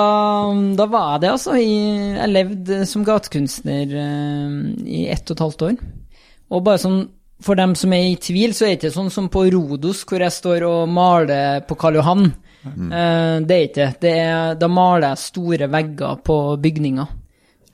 da 0.78 0.86
var 0.90 1.14
jeg 1.14 1.24
det, 1.24 1.32
altså. 1.32 1.56
Jeg 1.60 2.30
levde 2.32 2.80
som 2.90 3.04
gatekunstner 3.06 3.98
eh, 4.04 4.56
i 4.84 5.04
ett 5.12 5.28
og 5.28 5.36
et 5.36 5.44
halvt 5.46 5.66
år. 5.68 5.76
Og 6.54 6.64
bare 6.64 6.82
sånn, 6.82 7.02
for 7.44 7.58
dem 7.58 7.74
som 7.78 7.92
er 7.96 8.08
i 8.12 8.16
tvil, 8.20 8.54
så 8.56 8.66
er 8.66 8.74
det 8.74 8.80
ikke 8.82 8.94
sånn 8.96 9.12
som 9.12 9.28
på 9.32 9.46
Rodos, 9.52 10.04
hvor 10.08 10.22
jeg 10.24 10.34
står 10.34 10.68
og 10.68 10.88
maler 10.92 11.64
på 11.68 11.78
Karl 11.80 12.00
Johan. 12.00 12.32
Mm. 12.64 12.92
det 13.44 13.56
er 13.56 13.66
ikke 13.66 13.86
det. 14.00 14.12
Er, 14.24 14.54
da 14.56 14.70
maler 14.72 15.10
jeg 15.10 15.20
store 15.26 15.68
vegger 15.68 16.22
på 16.24 16.38
bygninger. 16.64 17.10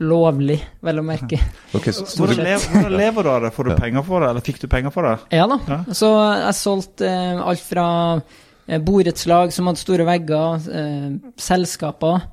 Lovlig, 0.00 0.58
vel 0.84 1.00
å 1.02 1.04
merke. 1.04 1.38
Okay, 1.76 1.92
så, 1.94 2.02
så 2.08 2.24
Hvordan, 2.24 2.40
lever, 2.42 2.64
hvordan 2.72 2.94
lever 2.98 3.26
du 3.26 3.30
av 3.30 3.44
det? 3.44 3.50
Får 3.54 3.68
du 3.68 3.72
penger 3.78 4.04
for 4.06 4.24
det, 4.24 4.30
eller 4.32 4.44
fikk 4.44 4.60
du 4.62 4.66
penger 4.72 4.94
for 4.94 5.06
det? 5.06 5.12
Ja 5.38 5.44
da. 5.46 5.58
Ja. 5.70 5.80
Så 5.94 6.08
jeg 6.18 6.56
solgte 6.58 7.06
eh, 7.06 7.42
alt 7.52 7.62
fra 7.62 7.86
eh, 8.18 8.80
borettslag 8.82 9.54
som 9.54 9.70
hadde 9.70 9.82
store 9.82 10.06
vegger, 10.08 10.66
eh, 10.80 11.08
selskaper, 11.38 12.24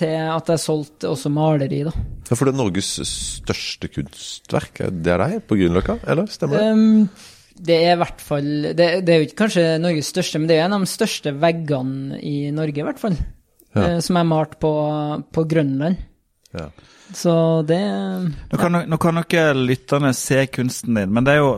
til 0.00 0.16
at 0.32 0.50
jeg 0.50 0.62
solgte 0.62 1.10
også 1.10 1.30
maleri, 1.32 1.84
da. 1.86 1.92
Ja, 2.30 2.34
for 2.38 2.48
det 2.48 2.54
er 2.54 2.60
Norges 2.62 2.90
største 3.06 3.90
kunstverk, 3.92 4.82
det 4.90 5.12
er 5.14 5.22
deg 5.26 5.44
på 5.46 5.58
Grünerløkka, 5.60 6.00
eller? 6.10 6.30
Stemmer 6.32 6.58
det? 6.58 6.68
Um, 6.72 7.40
det 7.60 7.76
er 7.76 7.94
i 7.94 8.00
hvert 8.00 8.22
fall 8.24 8.46
det, 8.72 8.86
det 9.04 9.12
er 9.12 9.18
jo 9.20 9.26
ikke 9.26 9.42
kanskje 9.42 9.64
Norges 9.82 10.08
største, 10.14 10.40
men 10.40 10.48
det 10.48 10.56
er 10.56 10.64
en 10.66 10.78
av 10.78 10.86
de 10.86 10.90
største 10.90 11.34
veggene 11.36 12.20
i 12.24 12.36
Norge, 12.56 12.80
i 12.80 12.86
hvert 12.86 13.02
fall. 13.02 13.18
Ja. 13.74 13.84
eh, 13.84 13.98
som 14.02 14.18
er 14.18 14.26
malt 14.26 14.56
på, 14.62 14.70
på 15.30 15.44
Grønland. 15.50 16.00
Ja. 16.56 16.70
Så 17.16 17.32
det 17.66 17.80
Nå 18.50 18.58
kan, 18.60 18.76
kan 19.00 19.18
jo 19.24 19.42
lytterne 19.66 20.12
se 20.14 20.44
kunsten 20.52 20.94
din, 20.94 21.12
men 21.12 21.24
det 21.26 21.34
er 21.34 21.40
jo 21.42 21.50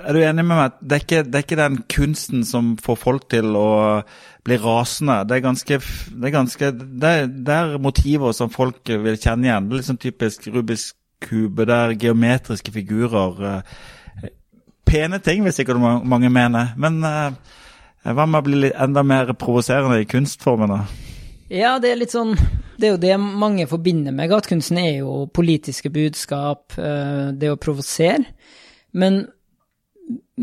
Er 0.00 0.12
du 0.16 0.20
enig 0.24 0.42
med 0.44 0.56
meg 0.58 0.72
det 0.80 0.96
er, 0.96 1.02
ikke, 1.04 1.22
det 1.30 1.38
er 1.38 1.44
ikke 1.44 1.58
den 1.60 1.76
kunsten 1.92 2.44
som 2.48 2.72
får 2.82 2.96
folk 2.98 3.28
til 3.30 3.52
å 3.56 4.02
bli 4.44 4.56
rasende? 4.58 5.20
Det 5.28 5.36
er 5.36 5.44
ganske 5.44 5.78
Det 5.78 6.26
er, 6.28 6.34
ganske, 6.34 6.70
det 6.74 7.12
det 7.46 7.54
er 7.54 7.78
motiver 7.78 8.32
som 8.34 8.50
folk 8.50 8.82
vil 8.88 9.16
kjenne 9.20 9.46
igjen. 9.46 9.68
Det 9.70 9.78
er 9.78 9.86
sånn 9.92 10.00
typisk 10.02 10.48
Rubiks 10.50 10.88
kube, 11.24 11.64
det 11.64 11.74
er 11.76 11.94
geometriske 11.96 12.72
figurer. 12.74 13.38
eh, 14.24 14.30
Pene 14.84 15.18
ting, 15.24 15.44
vil 15.46 15.52
sikkert 15.56 15.78
ma- 15.80 16.02
mange 16.04 16.28
mene. 16.28 16.72
Men 16.76 16.98
eh, 17.04 17.30
hva 18.04 18.26
med 18.28 18.42
å 18.42 18.44
bli 18.44 18.72
enda 18.74 19.02
mer 19.06 19.30
provoserende 19.32 20.02
i 20.02 20.10
kunstformene? 20.10 20.82
Ja, 21.54 21.76
det 21.78 21.92
er 21.92 22.00
litt 22.00 22.14
sånn 22.14 22.32
Det 22.74 22.88
er 22.88 22.94
jo 22.96 23.02
det 23.02 23.14
mange 23.20 23.66
forbinder 23.70 24.14
med 24.14 24.32
gatekunsten, 24.32 24.80
er 24.80 25.04
jo 25.04 25.24
politiske 25.30 25.92
budskap, 25.94 26.74
eh, 26.74 27.30
det 27.30 27.52
å 27.52 27.60
provosere. 27.60 28.24
Men 28.98 29.20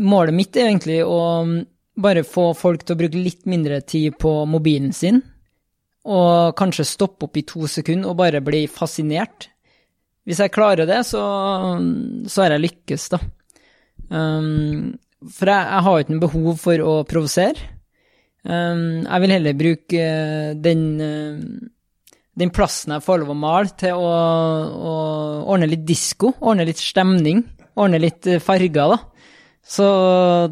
målet 0.00 0.34
mitt 0.34 0.56
er 0.56 0.70
egentlig 0.70 1.02
å 1.04 1.20
mm, 1.44 1.58
bare 2.00 2.24
få 2.24 2.46
folk 2.56 2.86
til 2.86 2.96
å 2.96 3.00
bruke 3.02 3.20
litt 3.20 3.44
mindre 3.44 3.82
tid 3.84 4.16
på 4.16 4.32
mobilen 4.48 4.94
sin, 4.96 5.20
og 6.08 6.56
kanskje 6.56 6.88
stoppe 6.88 7.28
opp 7.28 7.36
i 7.36 7.44
to 7.46 7.68
sekunder 7.68 8.08
og 8.08 8.18
bare 8.22 8.40
bli 8.40 8.64
fascinert. 8.64 9.50
Hvis 10.24 10.40
jeg 10.40 10.54
klarer 10.54 10.88
det, 10.88 11.02
så, 11.04 11.20
så 12.24 12.44
har 12.46 12.56
jeg 12.56 12.64
lykkes, 12.64 13.08
da. 13.12 13.20
Um, 14.08 14.96
for 15.28 15.52
jeg, 15.52 15.68
jeg 15.68 15.86
har 15.86 16.00
ikke 16.00 16.16
noe 16.16 16.24
behov 16.24 16.64
for 16.64 16.88
å 16.88 16.96
provosere. 17.12 17.70
Um, 18.42 19.04
jeg 19.06 19.22
vil 19.22 19.32
heller 19.36 19.54
bruke 19.54 19.98
eh, 20.02 20.54
den, 20.58 20.80
eh, 20.98 22.14
den 22.34 22.50
plassen 22.50 22.90
jeg 22.96 23.04
får 23.04 23.20
lov 23.22 23.30
å 23.30 23.38
male, 23.38 23.70
til 23.78 23.94
å, 23.94 24.08
å 24.74 24.94
ordne 25.46 25.68
litt 25.70 25.84
disko, 25.86 26.32
ordne 26.40 26.66
litt 26.66 26.82
stemning, 26.82 27.44
ordne 27.78 28.00
litt 28.02 28.26
eh, 28.26 28.42
farger, 28.42 28.96
da. 28.96 28.98
Så 29.62 29.86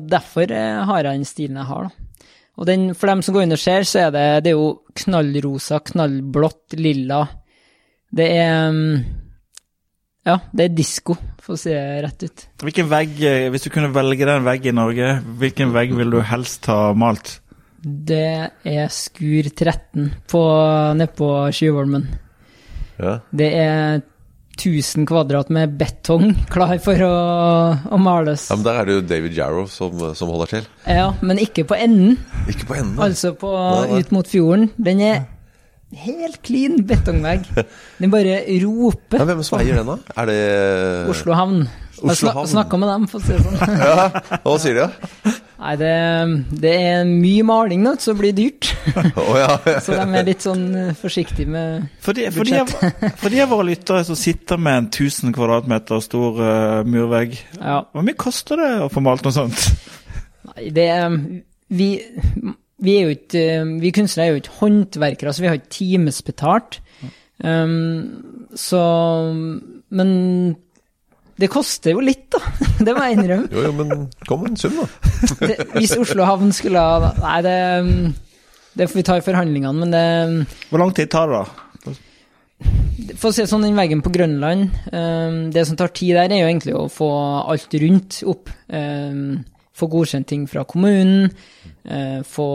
derfor 0.06 0.52
har 0.54 1.02
jeg 1.02 1.18
den 1.18 1.26
stilen 1.26 1.58
jeg 1.58 1.66
har, 1.72 1.88
da. 1.88 2.28
Og 2.60 2.68
den, 2.68 2.90
for 2.94 3.10
dem 3.10 3.24
som 3.24 3.34
går 3.34 3.46
inn 3.46 3.56
og 3.56 3.58
ser, 3.58 3.86
så 3.88 4.04
er 4.04 4.14
det, 4.14 4.24
det 4.44 4.52
er 4.52 4.58
jo 4.58 4.70
knallrosa, 5.00 5.80
knallblått, 5.90 6.76
lilla. 6.78 7.24
Det 8.12 8.26
er 8.36 8.70
mm, 8.76 8.96
Ja, 10.28 10.36
det 10.54 10.66
er 10.66 10.74
disko, 10.76 11.16
for 11.40 11.56
å 11.56 11.58
si 11.58 11.72
det 11.72 12.02
rett 12.04 12.22
ut. 12.22 12.46
Hvilken 12.62 12.90
vegg, 12.92 13.16
Hvis 13.50 13.64
du 13.66 13.70
kunne 13.72 13.90
velge 13.96 14.28
den 14.28 14.44
veggen 14.46 14.50
vegg 14.52 14.68
i 14.68 14.76
Norge, 14.76 15.12
hvilken 15.40 15.72
vegg 15.74 15.96
vil 15.96 16.12
du 16.14 16.20
helst 16.22 16.68
ha 16.70 16.92
malt? 16.94 17.39
Det 17.82 18.50
er 18.68 18.90
Skur 18.92 19.46
13 19.56 20.10
nedpå 21.00 21.28
Tjuvholmen. 21.56 22.06
Ja. 23.00 23.18
Det 23.32 23.48
er 23.56 24.02
1000 24.60 25.06
kvadrat 25.08 25.48
med 25.54 25.78
betong 25.80 26.34
klar 26.52 26.74
for 26.84 27.00
å, 27.06 27.12
å 27.88 27.96
males. 28.02 28.48
ja, 28.50 28.58
men 28.58 28.66
Der 28.66 28.80
er 28.82 28.84
det 28.90 28.96
jo 28.98 29.04
David 29.08 29.32
Jarrow 29.38 29.64
som, 29.72 29.94
som 30.18 30.28
holder 30.28 30.50
til. 30.58 30.66
Ja, 30.84 31.06
men 31.24 31.40
ikke 31.40 31.64
på 31.64 31.78
enden, 31.80 32.18
Ikke 32.50 32.66
på 32.68 32.76
enden. 32.76 32.98
altså 33.00 33.32
på, 33.40 33.48
Nei, 33.56 33.86
nei. 33.94 34.00
ut 34.04 34.12
mot 34.12 34.28
fjorden. 34.28 34.68
Den 34.76 35.00
er 35.06 35.22
helt 36.04 36.42
clean 36.44 36.82
betongvegg. 36.86 37.48
Den 38.02 38.12
bare 38.12 38.42
roper. 38.66 39.22
Ja, 39.22 39.30
hvem 39.32 39.40
som 39.46 39.62
eier 39.62 39.80
den, 39.80 39.88
da? 39.94 39.96
Er 40.20 40.28
det 40.28 40.40
Oslo 41.16 41.32
havn. 41.38 41.64
Oslo 42.04 42.34
havn. 42.36 42.44
Jeg 42.44 42.52
snakka 42.58 42.78
med 42.84 42.92
dem, 42.92 43.08
for 43.08 43.20
å 43.20 43.24
si 43.24 43.32
det 43.38 43.46
sånn. 43.48 43.78
Ja, 43.80 44.10
Hva 44.44 44.58
sier 44.60 44.76
de, 44.76 44.84
da? 44.84 45.32
Nei, 45.60 45.74
det, 45.76 45.90
det 46.62 46.70
er 46.72 47.02
mye 47.04 47.42
maling 47.44 47.82
nå, 47.84 47.90
så 48.00 48.14
det 48.14 48.20
blir 48.22 48.36
dyrt. 48.36 48.70
Oh, 49.20 49.34
ja. 49.36 49.58
Så 49.84 49.92
de 49.92 50.04
er 50.16 50.24
litt 50.26 50.42
sånn 50.42 50.62
eh, 50.74 50.94
forsiktige 50.96 51.50
med 51.52 51.84
For 52.02 52.16
de, 52.16 52.24
for, 52.32 52.48
de 52.48 52.56
av, 52.62 52.70
for 53.20 53.28
de 53.30 53.42
av 53.44 53.50
våre 53.52 53.66
lyttere 53.68 54.00
som 54.08 54.16
sitter 54.18 54.58
med 54.58 54.78
en 54.78 54.88
1000 54.88 55.34
kvadratmeter 55.36 56.00
stor 56.02 56.40
uh, 56.40 56.80
murvegg, 56.88 57.36
Ja. 57.58 57.82
hvor 57.92 58.06
mye 58.06 58.18
koster 58.18 58.58
det 58.58 58.70
å 58.86 58.88
få 58.90 59.02
malt 59.04 59.26
noe 59.26 59.36
sånt? 59.36 59.66
Nei, 60.48 60.70
det 60.74 60.88
Vi, 61.70 61.90
vi 62.80 62.96
er 62.96 63.04
jo 63.04 63.12
ikke 63.14 63.44
Vi 63.84 63.92
kunstnere 63.94 64.26
er 64.26 64.32
jo 64.32 64.40
ikke 64.40 64.56
håndverkere, 64.62 65.34
så 65.36 65.44
vi 65.44 65.50
har 65.52 65.60
ikke 65.60 65.74
timesbetalt. 65.76 66.80
Um, 67.44 68.48
så 68.58 68.80
Men 69.92 70.10
Det 71.40 71.48
koster 71.48 71.94
jo 71.96 72.02
litt, 72.04 72.26
da. 72.32 72.40
Det 72.84 72.92
må 72.96 73.06
jeg 73.06 73.16
innrømme. 73.18 73.48
Jo, 73.52 73.64
jo, 73.68 73.72
men 73.78 74.06
kom 74.28 74.44
en 74.48 74.58
sum, 74.60 74.76
da. 74.76 74.88
Det, 75.48 75.56
hvis 75.76 75.96
Oslo 75.96 76.26
havn 76.28 76.52
skulle 76.56 76.80
ha 76.80 77.12
Nei, 77.16 77.38
det, 77.44 77.56
det 78.76 78.88
får 78.90 79.00
vi 79.00 79.06
ta 79.08 79.16
i 79.20 79.24
forhandlingene, 79.24 79.74
men 79.80 79.94
det 79.94 80.04
Hvor 80.70 80.82
lang 80.84 80.94
tid 80.96 81.10
tar 81.12 81.32
det, 81.32 81.40
da? 81.40 81.66
For 83.16 83.30
å 83.30 83.32
si 83.32 83.46
sånn, 83.48 83.64
den 83.64 83.78
veggen 83.78 84.02
på 84.04 84.12
Grønland 84.12 84.68
um, 84.92 85.38
Det 85.52 85.64
som 85.68 85.78
tar 85.80 85.92
tid 85.96 86.18
der, 86.18 86.28
er 86.28 86.42
jo 86.42 86.50
egentlig 86.50 86.76
å 86.76 86.84
få 86.92 87.08
alt 87.48 87.72
rundt 87.80 88.20
opp. 88.28 88.52
Um, 88.68 89.40
få 89.76 89.88
godkjent 89.88 90.28
ting 90.28 90.44
fra 90.50 90.66
kommunen. 90.68 91.30
Uh, 91.88 92.20
få 92.28 92.48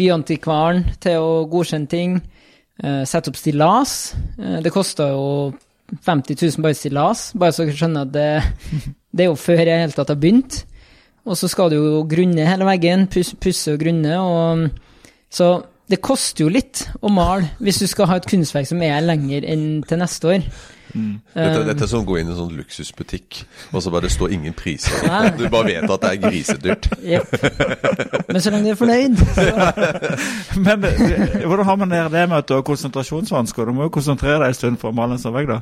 byantikvaren 0.00 0.82
til 1.02 1.22
å 1.22 1.32
godkjenne 1.50 1.90
ting. 1.90 2.18
Uh, 2.82 3.06
sette 3.06 3.30
opp 3.30 3.38
stillas. 3.38 4.16
Uh, 4.40 4.58
det 4.64 4.74
koster 4.74 5.14
jo 5.14 5.28
50 6.06 6.38
000 6.42 6.64
bare 6.64 6.78
stillas, 6.78 7.30
bare 7.38 7.54
så 7.54 7.66
dere 7.66 7.76
skjønner 7.78 8.06
at 8.06 8.14
det, 8.14 8.28
det 9.12 9.26
er 9.26 9.30
jo 9.30 9.38
før 9.38 9.62
jeg 9.62 9.66
i 9.66 9.70
det 9.70 9.80
hele 9.84 9.96
tatt 9.96 10.12
har 10.14 10.20
begynt. 10.20 10.62
Og 11.28 11.36
så 11.36 11.50
skal 11.52 11.70
du 11.70 11.76
jo 11.76 12.02
grunne 12.08 12.48
hele 12.48 12.66
veggen, 12.68 13.06
pusse, 13.12 13.36
pusse 13.40 13.74
og 13.74 13.82
grunne. 13.82 14.16
Og, 14.18 14.66
så 15.30 15.52
det 15.90 16.00
koster 16.04 16.46
jo 16.46 16.52
litt 16.52 16.84
å 17.02 17.10
male 17.12 17.56
hvis 17.60 17.82
du 17.82 17.88
skal 17.90 18.08
ha 18.10 18.20
et 18.20 18.28
kunstverk 18.30 18.68
som 18.70 18.82
er 18.86 19.02
lenger 19.04 19.46
enn 19.48 19.82
til 19.86 20.00
neste 20.00 20.36
år. 20.36 20.46
Dette, 20.90 21.62
dette 21.68 21.84
er 21.84 21.90
som 21.90 22.02
å 22.02 22.06
gå 22.08 22.16
inn 22.18 22.30
i 22.30 22.32
en 22.32 22.38
sånn 22.38 22.54
luksusbutikk, 22.58 23.44
og 23.70 23.82
så 23.82 23.92
bare 23.94 24.08
det 24.08 24.12
står 24.14 24.32
ingen 24.34 24.54
priser. 24.58 24.96
Nei. 25.06 25.30
Du 25.38 25.44
bare 25.52 25.68
vet 25.68 25.86
at 25.86 26.02
det 26.02 26.10
er 26.10 26.22
grisedyrt. 26.24 26.88
Yep. 27.00 28.26
Men 28.30 28.42
så 28.42 28.52
lenge 28.52 28.66
du 28.66 28.72
er 28.72 28.80
fornøyd, 28.80 29.20
så 29.36 29.44
Men 30.64 30.88
hvordan 31.46 31.68
har 31.68 31.78
man 31.78 31.94
det 31.94 32.24
med 32.32 32.36
at 32.40 32.48
du 32.48 32.56
har 32.56 32.66
konsentrasjonsvansker? 32.66 33.70
Du 33.70 33.76
må 33.76 33.86
jo 33.86 33.94
konsentrere 33.94 34.40
deg 34.42 34.50
en 34.50 34.58
stund 34.58 34.80
for 34.82 34.90
å 34.90 34.98
male 34.98 35.14
en 35.14 35.22
sånn 35.22 35.36
vegg, 35.36 35.52
da. 35.52 35.60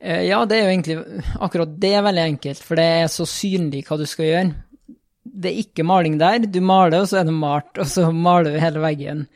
Eh, 0.00 0.22
Ja, 0.28 0.44
det 0.46 0.56
er 0.58 0.64
jo 0.64 0.72
egentlig 0.72 0.96
akkurat 1.40 1.74
det 1.80 1.92
er 1.94 2.06
veldig 2.06 2.24
enkelt, 2.34 2.62
for 2.62 2.76
det 2.76 2.84
er 3.02 3.10
så 3.12 3.26
synlig 3.26 3.84
hva 3.88 3.98
du 3.98 4.06
skal 4.06 4.26
gjøre. 4.26 4.54
Det 5.28 5.50
er 5.50 5.60
ikke 5.62 5.84
maling 5.84 6.16
der, 6.18 6.38
du 6.46 6.60
maler, 6.64 7.02
og 7.02 7.08
så 7.10 7.20
er 7.20 7.28
det 7.28 7.34
malt, 7.36 7.74
og 7.78 7.86
så 7.86 8.08
maler 8.12 8.54
du 8.54 8.62
hele 8.62 8.80
veggen. 8.82 9.26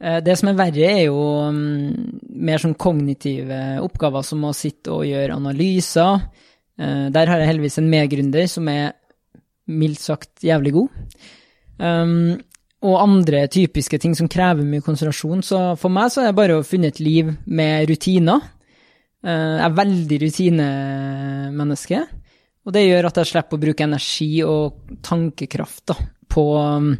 Eh, 0.00 0.20
Det 0.20 0.38
som 0.38 0.48
er 0.48 0.58
verre, 0.58 0.88
er 0.90 1.04
jo 1.06 1.50
mm, 1.52 2.20
mer 2.46 2.58
sånn 2.58 2.74
kognitive 2.78 3.80
oppgaver, 3.82 4.22
som 4.24 4.44
å 4.44 4.54
sitte 4.54 4.92
og 4.92 5.06
gjøre 5.06 5.36
analyser. 5.36 6.26
Eh, 6.78 7.10
Der 7.10 7.26
har 7.26 7.38
jeg 7.38 7.48
heldigvis 7.52 7.78
en 7.78 7.90
medgründer 7.90 8.48
som 8.48 8.68
er 8.68 8.92
mildt 9.66 10.00
sagt 10.00 10.42
jævlig 10.44 10.72
god. 10.72 10.88
Um, 11.78 12.36
og 12.84 13.00
andre 13.00 13.46
typiske 13.48 13.98
ting 13.98 14.12
som 14.14 14.28
krever 14.28 14.62
mye 14.62 14.84
konsentrasjon. 14.84 15.40
Så 15.42 15.60
for 15.80 15.88
meg 15.88 16.10
så 16.12 16.20
er 16.22 16.26
det 16.30 16.36
bare 16.36 16.58
å 16.60 16.66
finne 16.66 16.90
et 16.92 17.00
liv 17.00 17.30
med 17.46 17.88
rutiner. 17.88 18.42
Eh, 19.24 19.54
Jeg 19.58 19.64
er 19.64 19.76
veldig 19.78 20.18
rutinemenneske, 20.26 22.00
og 22.64 22.72
det 22.76 22.82
gjør 22.86 23.08
at 23.10 23.18
jeg 23.22 23.30
slipper 23.32 23.58
å 23.58 23.62
bruke 23.62 23.84
energi 23.86 24.30
og 24.44 24.92
tankekraft 25.04 25.84
da, 25.92 25.96
på 26.32 26.44
um, 26.60 26.90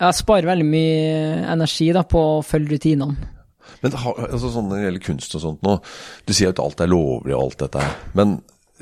Jeg 0.00 0.16
sparer 0.18 0.48
veldig 0.50 0.66
mye 0.66 1.50
energi 1.52 1.90
da, 1.94 2.02
på 2.08 2.22
å 2.38 2.40
følge 2.46 2.76
rutinene. 2.78 3.28
Men 3.82 3.92
altså, 3.94 4.48
sånn 4.50 4.66
når 4.70 4.76
det 4.80 4.86
gjelder 4.88 5.04
kunst 5.06 5.34
og 5.38 5.42
sånt 5.44 5.60
nå, 5.66 5.76
du 6.26 6.32
sier 6.34 6.50
at 6.54 6.58
alt 6.62 6.80
er 6.82 6.90
lovlig 6.90 7.34
og 7.36 7.42
alt 7.44 7.60
dette 7.62 7.82
her, 7.84 7.92
men 8.18 8.32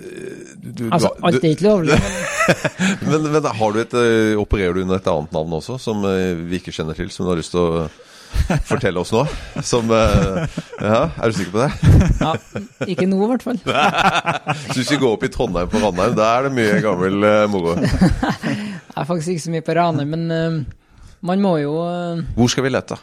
eh, 0.01 0.55
du, 0.57 0.69
du- 0.73 0.89
Altså, 0.95 1.11
alt 1.29 1.41
er 1.43 1.53
ikke 1.53 1.67
lovlig. 1.69 1.99
men- 1.99 2.27
men, 3.13 3.27
men 3.35 3.49
har 3.61 3.73
du 3.75 3.81
et, 3.83 3.95
eh, 4.01 4.33
opererer 4.41 4.75
du 4.79 4.85
under 4.87 4.97
et 5.01 5.11
annet 5.13 5.35
navn 5.37 5.57
også, 5.59 5.77
som 5.83 6.01
vi 6.05 6.61
ikke 6.63 6.73
kjenner 6.77 6.97
til, 6.97 7.11
som 7.13 7.27
du 7.29 7.33
har 7.35 7.41
lyst 7.43 7.53
til 7.57 7.61
å 7.61 7.89
fortelle 8.69 9.03
oss 9.03 9.13
nå? 9.15 9.25
Som 9.67 9.91
uh, 9.93 10.47
Ja, 10.81 11.03
er 11.19 11.31
du 11.31 11.37
sikker 11.37 11.53
på 11.55 11.65
det? 11.65 11.71
Ja, 12.21 12.33
ikke 12.87 13.09
nå, 13.11 13.21
i 13.25 13.31
hvert 13.33 13.45
fall. 13.47 13.61
Så 13.63 14.77
hvis 14.79 14.95
vi 14.95 15.01
går 15.03 15.19
opp 15.19 15.27
i 15.27 15.33
Trondheim 15.33 15.71
på 15.73 15.83
Ranheim, 15.83 16.17
da 16.19 16.31
er 16.37 16.49
det 16.49 16.55
mye 16.57 16.81
gammel 16.85 17.21
uh, 17.25 17.45
moro. 17.51 17.77
Jeg 17.83 19.05
er 19.05 19.07
faktisk 19.07 19.37
ikke 19.37 19.47
så 19.47 19.55
mye 19.55 19.67
på 19.67 19.79
Ranheim, 19.79 20.17
men 20.17 20.33
uh, 20.33 20.83
man 21.29 21.43
må 21.43 21.57
jo 21.63 21.79
Hvor 22.37 22.51
skal 22.51 22.67
vi 22.67 22.75
lete? 22.75 22.99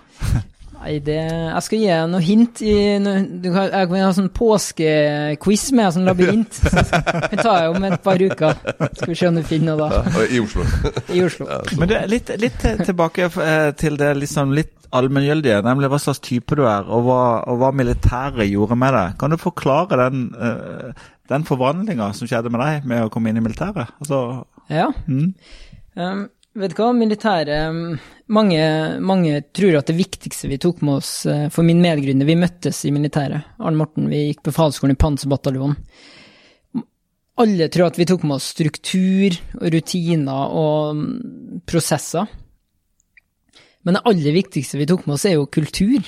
Nei, 0.85 0.99
det 1.01 1.17
Jeg 1.17 1.63
skal 1.65 1.79
gi 1.81 1.87
deg 1.89 2.09
noe 2.11 2.21
hint 2.21 2.61
i 2.61 2.75
du 3.01 3.47
kan, 3.49 3.71
Jeg 3.71 3.89
kan 3.89 4.03
ha 4.03 4.11
sånn 4.13 4.29
påskequiz 4.35 5.63
med 5.75 5.95
sånn 5.95 6.05
labyrint. 6.05 6.59
Så 6.61 6.83
det 7.31 7.39
tar 7.41 7.63
jeg 7.63 7.73
om 7.73 7.87
et 7.87 8.03
par 8.05 8.21
uker. 8.21 8.59
Skal 8.91 9.09
vi 9.09 9.17
se 9.17 9.31
om 9.31 9.39
du 9.39 9.43
finner 9.47 9.73
noe 9.73 9.89
da, 9.89 10.03
Ja, 10.05 10.27
I 10.29 10.41
Oslo. 10.43 10.67
i 11.09 11.23
Oslo. 11.25 11.49
Men 11.79 11.89
det 11.89 12.03
litt, 12.11 12.31
litt 12.41 12.67
tilbake 12.85 13.31
til 13.81 13.97
det 13.99 14.13
liksom 14.21 14.53
litt 14.55 14.84
allmenngyldige, 14.97 15.61
nemlig 15.65 15.89
hva 15.91 15.99
slags 16.01 16.21
type 16.23 16.57
du 16.57 16.63
er, 16.67 16.87
og 16.87 17.05
hva, 17.07 17.19
og 17.51 17.59
hva 17.61 17.71
militæret 17.75 18.49
gjorde 18.49 18.77
med 18.79 18.95
deg. 18.95 19.17
Kan 19.21 19.33
du 19.33 19.39
forklare 19.41 19.99
den, 20.05 20.29
uh, 20.39 21.11
den 21.31 21.45
forvandlinga 21.47 22.11
som 22.17 22.29
skjedde 22.29 22.51
med 22.53 22.63
deg 22.63 22.87
med 22.89 23.05
å 23.05 23.11
komme 23.13 23.31
inn 23.31 23.41
i 23.41 23.45
militæret? 23.45 23.91
Altså, 24.01 24.45
Ja. 24.71 24.89
mm. 25.07 25.29
Um, 25.95 26.25
vet 26.59 26.73
du 26.73 26.79
hva, 26.81 26.89
militæret 26.95 27.69
um, 27.71 27.95
mange, 28.35 28.63
mange 28.99 29.37
tror 29.55 29.77
at 29.79 29.87
det 29.87 29.95
viktigste 29.99 30.49
vi 30.51 30.59
tok 30.59 30.81
med 30.83 30.97
oss 30.97 31.11
uh, 31.29 31.45
For 31.53 31.63
min 31.63 31.79
medgrunner, 31.83 32.27
vi 32.27 32.35
møttes 32.39 32.81
i 32.87 32.91
militæret. 32.95 33.47
Arne 33.59 33.79
Morten, 33.79 34.09
vi 34.11 34.25
gikk 34.29 34.43
befalsskolen 34.49 34.97
i 34.97 34.99
Panserbataljonen. 34.99 35.77
Alle 37.43 37.67
tror 37.67 37.89
at 37.89 37.97
vi 37.99 38.07
tok 38.07 38.23
med 38.23 38.37
oss 38.37 38.53
struktur 38.53 39.35
og 39.59 39.67
rutiner 39.73 40.55
og 40.55 40.95
mm, 40.95 41.63
prosesser. 41.67 42.29
Men 43.85 43.97
det 43.97 44.05
aller 44.09 44.35
viktigste 44.35 44.79
vi 44.81 44.87
tok 44.89 45.05
med 45.05 45.15
oss, 45.17 45.27
er 45.29 45.37
jo 45.37 45.45
kultur. 45.45 46.01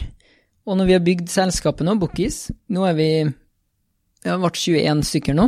Og 0.68 0.80
når 0.80 0.90
vi 0.90 0.96
har 0.98 1.06
bygd 1.06 1.30
selskapet 1.32 1.88
nå, 1.88 1.96
Bookies 2.02 2.48
nå 2.74 2.84
er 2.90 2.98
vi 2.98 3.10
Vi 3.28 4.32
har 4.32 4.42
vært 4.42 4.60
21 4.60 5.06
stykker 5.06 5.38
nå. 5.38 5.48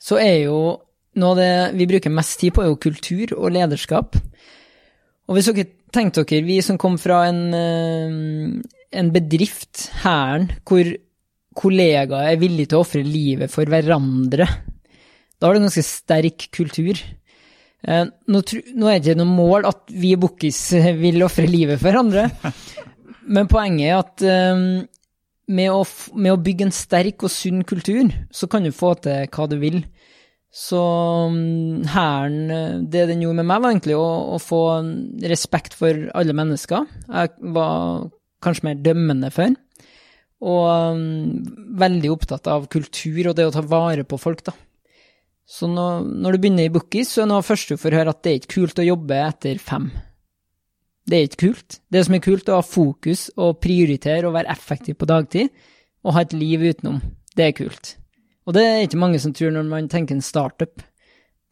Så 0.00 0.18
er 0.18 0.46
jo 0.48 0.58
noe 1.16 1.32
av 1.34 1.38
det 1.40 1.52
vi 1.76 1.88
bruker 1.88 2.12
mest 2.12 2.40
tid 2.40 2.54
på, 2.56 2.64
er 2.64 2.72
jo 2.72 2.80
kultur 2.80 3.34
og 3.36 3.52
lederskap. 3.54 4.16
Og 5.26 5.36
hvis 5.36 5.50
dere 5.50 5.68
tenkte 5.94 6.24
dere, 6.24 6.46
vi 6.46 6.58
som 6.64 6.78
kom 6.80 6.96
fra 7.00 7.24
en, 7.28 7.42
eh, 7.54 8.96
en 9.00 9.12
bedrift, 9.12 9.90
Hæren, 10.02 10.50
hvor 10.64 10.88
kollegaer 11.56 12.32
er 12.32 12.40
villige 12.40 12.72
til 12.72 12.78
å 12.78 12.84
ofre 12.84 13.04
livet 13.04 13.52
for 13.52 13.64
hverandre, 13.64 14.48
da 15.36 15.46
har 15.46 15.54
du 15.54 15.64
ganske 15.66 15.84
sterk 15.84 16.48
kultur. 16.52 16.96
Eh, 17.84 18.04
Nå, 18.32 18.42
nå 18.78 18.88
er 18.88 19.00
det 19.00 19.12
ikke 19.12 19.20
noe 19.20 19.36
mål 19.36 19.68
at 19.68 19.92
vi 19.92 20.14
i 20.14 20.20
Bookis 20.20 20.60
vil 21.00 21.24
ofre 21.26 21.48
livet 21.50 21.80
for 21.80 21.90
hverandre, 21.90 22.28
men 23.34 23.50
poenget 23.50 23.90
er 23.90 23.98
at 24.00 24.24
eh, 24.26 24.64
med 25.46 25.70
å, 25.70 25.82
med 26.18 26.34
å 26.34 26.40
bygge 26.42 26.66
en 26.66 26.74
sterk 26.74 27.26
og 27.26 27.32
sunn 27.32 27.62
kultur, 27.68 28.10
så 28.34 28.48
kan 28.50 28.66
du 28.66 28.72
få 28.74 28.96
til 29.04 29.28
hva 29.30 29.46
du 29.50 29.58
vil. 29.62 29.84
Så 30.56 30.80
mm, 31.30 31.84
hæren, 31.92 32.50
eh, 32.50 32.78
det 32.88 33.06
den 33.10 33.22
gjorde 33.22 33.42
med 33.42 33.50
meg, 33.50 33.62
var 33.62 33.74
egentlig 33.74 33.98
å, 34.00 34.08
å 34.34 34.40
få 34.42 34.62
respekt 35.28 35.76
for 35.76 36.08
alle 36.16 36.36
mennesker. 36.36 36.86
Jeg 37.10 37.52
var 37.54 38.08
kanskje 38.44 38.70
mer 38.70 38.80
dømmende 38.80 39.30
før. 39.34 39.54
Og 40.46 40.64
um, 40.92 41.44
veldig 41.80 42.10
opptatt 42.12 42.48
av 42.52 42.66
kultur 42.72 43.30
og 43.30 43.36
det 43.38 43.46
å 43.48 43.52
ta 43.54 43.62
vare 43.64 44.04
på 44.08 44.18
folk, 44.20 44.42
da. 44.44 44.52
Så 45.46 45.68
når, 45.70 46.02
når 46.04 46.34
du 46.34 46.42
begynner 46.42 46.66
i 46.66 46.72
Bookies, 46.74 47.12
så 47.14 47.22
er 47.22 47.30
det 47.30 47.46
første 47.46 47.76
du 47.76 47.80
får 47.80 47.94
høre 48.00 48.12
at 48.12 48.22
det 48.26 48.32
er 48.32 48.40
ikke 48.40 48.54
kult 48.56 48.82
å 48.82 48.86
jobbe 48.86 49.18
etter 49.22 49.60
fem. 49.62 49.86
Det 51.06 51.18
er 51.18 51.28
ikke 51.28 51.42
kult. 51.44 51.78
Det 51.94 52.02
som 52.02 52.16
er 52.16 52.24
kult, 52.24 52.48
er 52.48 52.56
å 52.56 52.58
ha 52.58 52.66
fokus 52.66 53.28
og 53.38 53.60
prioritere 53.62 54.26
og 54.26 54.34
være 54.34 54.50
effektiv 54.56 54.98
på 54.98 55.06
dagtid, 55.06 55.52
og 56.02 56.16
ha 56.16 56.24
et 56.26 56.34
liv 56.34 56.64
utenom. 56.66 56.98
Det 57.38 57.46
er 57.46 57.54
kult. 57.54 57.94
Og 58.46 58.54
det 58.56 58.64
er 58.66 58.84
ikke 58.86 58.98
mange 58.98 59.20
som 59.22 59.34
tror 59.34 59.54
når 59.54 59.70
man 59.70 59.90
tenker 59.90 60.16
en 60.16 60.24
startup. 60.24 60.82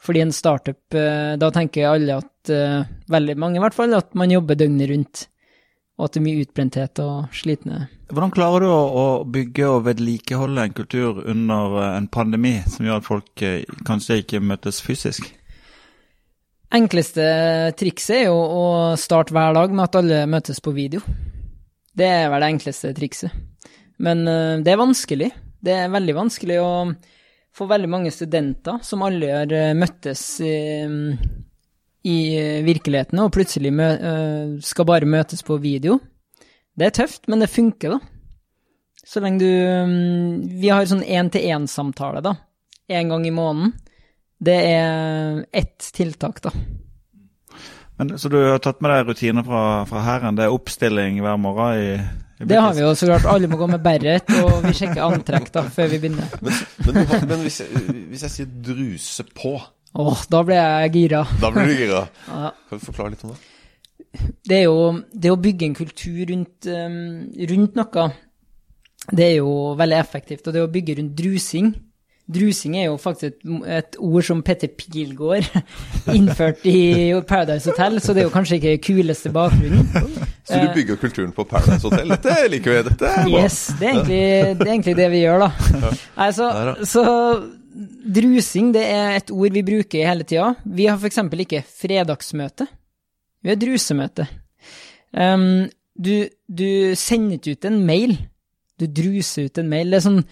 Fordi 0.05 0.21
en 0.21 0.35
startup, 0.35 0.83
eh, 0.95 1.37
da 1.41 1.51
tenker 1.55 1.89
alle 1.89 2.19
at, 2.19 2.51
eh, 2.51 2.85
veldig 3.09 3.39
mange 3.39 3.57
i 3.57 3.63
hvert 3.63 3.75
fall, 3.75 3.95
at 3.95 4.15
man 4.15 4.31
jobber 4.31 4.59
døgnet 4.59 4.91
rundt. 4.91 5.29
Og 5.95 6.09
at 6.09 6.17
det 6.17 6.21
er 6.21 6.27
mye 6.27 6.43
utbrenthet 6.43 7.01
og 7.05 7.37
slitne. 7.37 7.85
Hvordan 8.11 8.33
klarer 8.35 8.65
du 8.65 8.71
å, 8.71 9.07
bygge 9.31 9.69
og 9.71 9.85
vedlikeholde 9.87 10.67
en 10.67 10.75
kultur 10.75 11.21
under 11.23 11.79
eh, 11.81 11.95
en 12.01 12.09
pandemi 12.11 12.57
som 12.67 12.87
gjør 12.87 13.01
at 13.01 13.07
folk 13.07 13.45
eh, 13.47 13.63
kanskje 13.87 14.21
ikke 14.25 14.43
møtes 14.43 14.83
fysisk? 14.83 15.31
Enkleste 16.75 17.25
trikset 17.79 18.25
er 18.25 18.27
jo 18.27 18.35
å 18.35 18.67
starte 18.99 19.37
hver 19.37 19.55
dag 19.55 19.71
med 19.71 19.87
at 19.87 19.99
alle 20.01 20.21
møtes 20.27 20.59
på 20.63 20.75
video. 20.75 21.05
Det 21.95 22.11
er 22.11 22.27
vel 22.33 22.43
det 22.43 22.51
enkleste 22.57 22.91
trikset. 22.97 23.43
Men 24.03 24.27
eh, 24.27 24.59
det 24.67 24.75
er 24.75 24.83
vanskelig. 24.83 25.31
Det 25.65 25.79
er 25.79 25.95
veldig 25.95 26.19
vanskelig 26.19 26.59
å 26.61 26.73
få 27.55 27.71
veldig 27.71 27.93
mange 27.93 28.11
studenter 28.11 28.83
som 28.83 29.07
alle 29.07 29.31
har 29.31 29.77
møttes 29.79 30.27
i, 30.43 30.57
i 32.05 32.17
virkeligheten, 32.64 33.21
og 33.23 33.33
plutselig 33.33 33.73
mø 33.73 33.88
skal 34.61 34.88
bare 34.88 35.09
møtes 35.09 35.45
på 35.47 35.57
video. 35.62 35.99
Det 36.77 36.88
er 36.88 36.97
tøft, 36.99 37.29
men 37.31 37.40
det 37.40 37.53
funker, 37.53 37.97
da. 37.97 38.14
Så 39.05 39.21
lenge 39.21 39.45
du 39.45 39.51
mm, 39.51 40.61
Vi 40.61 40.71
har 40.73 40.87
sånn 40.88 41.05
én-til-én-samtale, 41.05 42.23
da. 42.25 42.35
Én 42.93 43.12
gang 43.12 43.27
i 43.29 43.35
måneden. 43.35 43.75
Det 44.45 44.57
er 44.75 45.45
ett 45.55 45.93
tiltak, 45.97 46.43
da. 46.45 46.53
Men, 47.97 48.17
så 48.19 48.29
du 48.29 48.40
har 48.40 48.59
tatt 48.59 48.83
med 48.83 48.90
deg 48.90 49.09
rutiner 49.09 49.47
fra, 49.47 49.62
fra 49.87 50.03
Hæren? 50.03 50.37
Det 50.37 50.49
er 50.49 50.55
oppstilling 50.55 51.21
hver 51.23 51.38
morgen 51.38 51.79
i, 51.79 51.90
Det 52.43 52.59
har 52.59 52.75
vi 52.75 52.83
jo 52.83 52.90
så 52.99 53.07
klart. 53.12 53.29
Alle 53.31 53.49
må 53.49 53.61
gå 53.61 53.69
med 53.71 53.85
beret, 53.85 54.33
og 54.43 54.67
vi 54.67 54.75
sjekker 54.75 55.05
antrekk 55.07 55.53
da, 55.55 55.62
før 55.71 55.93
vi 55.93 56.01
begynner. 56.03 56.35
Men, 56.43 56.59
men, 56.88 57.29
men 57.31 57.45
hvis, 57.47 57.61
jeg, 57.62 57.85
hvis 58.11 58.27
jeg 58.27 58.35
sier 58.35 58.51
druse 58.67 59.29
på, 59.31 59.55
Åh, 59.95 60.23
da 60.31 60.43
ble 60.43 60.59
jeg 60.59 60.93
gira. 60.97 61.23
da 61.41 61.51
ble 61.55 61.67
du 61.71 61.75
gira. 61.79 62.05
Ja. 62.29 62.51
Kan 62.69 62.81
du 62.81 62.85
forklare 62.85 63.15
litt 63.15 63.25
om 63.27 63.35
det? 63.35 63.41
Det 64.47 64.61
er 64.61 64.67
jo 64.69 64.79
det 65.11 65.31
å 65.33 65.41
bygge 65.41 65.67
en 65.69 65.75
kultur 65.75 66.21
rundt, 66.31 66.69
um, 66.71 66.99
rundt 67.51 67.79
noe, 67.79 68.05
det 69.11 69.27
er 69.27 69.35
jo 69.39 69.75
veldig 69.79 69.99
effektivt. 69.99 70.47
Og 70.47 70.55
det 70.55 70.63
å 70.65 70.71
bygge 70.71 70.99
rundt 71.01 71.17
drusing 71.19 71.75
Drusing 72.25 72.79
er 72.79 72.87
jo 72.87 72.95
faktisk 72.97 73.35
et, 73.35 73.43
et 73.69 73.97
ord 74.01 74.25
som 74.25 74.39
Petter 74.41 74.71
Pilgaard 74.73 75.45
innførte 76.17 76.71
i 76.71 77.13
Paradise 77.29 77.69
Hotel, 77.69 77.99
så 78.01 78.15
det 78.17 78.23
er 78.23 78.29
jo 78.31 78.33
kanskje 78.33 78.57
ikke 78.57 78.79
kuleste 78.87 79.33
bakgrunnen. 79.35 79.91
Så 80.45 80.59
du 80.61 80.67
bygger 80.75 80.97
kulturen 81.01 81.31
på 81.33 81.45
Paradise 81.49 81.89
Hotel? 81.89 82.11
Dette 82.13 82.35
liker 82.53 82.75
vi. 82.75 82.81
Dette 82.85 83.09
er. 83.09 83.29
Yes, 83.33 83.59
det 83.81 83.87
er 83.87 83.93
egentlig 83.95 84.19
det, 84.59 84.67
er 84.67 84.73
egentlig 84.75 84.97
det 84.99 85.07
vi 85.15 85.21
gjør, 85.23 85.45
da. 85.47 85.93
Nei, 86.19 86.27
så, 86.37 86.49
så 86.85 87.05
drusing 87.75 88.73
det 88.75 88.85
er 88.87 89.19
et 89.19 89.33
ord 89.35 89.55
vi 89.55 89.65
bruker 89.67 90.07
hele 90.07 90.27
tida. 90.27 90.53
Vi 90.65 90.87
har 90.89 90.99
f.eks. 90.99 91.21
ikke 91.45 91.65
fredagsmøte. 91.67 92.69
Vi 93.45 93.53
har 93.53 93.59
drusemøte. 93.61 94.27
Um, 95.13 95.67
du, 95.95 96.27
du 96.49 96.95
sender 96.99 97.39
ikke 97.39 97.55
ut 97.55 97.69
en 97.69 97.81
mail. 97.87 98.17
Du 98.81 98.87
druser 98.91 99.49
ut 99.49 99.61
en 99.61 99.71
mail. 99.71 99.93
Det 99.93 100.01
er 100.01 100.09
sånn 100.09 100.25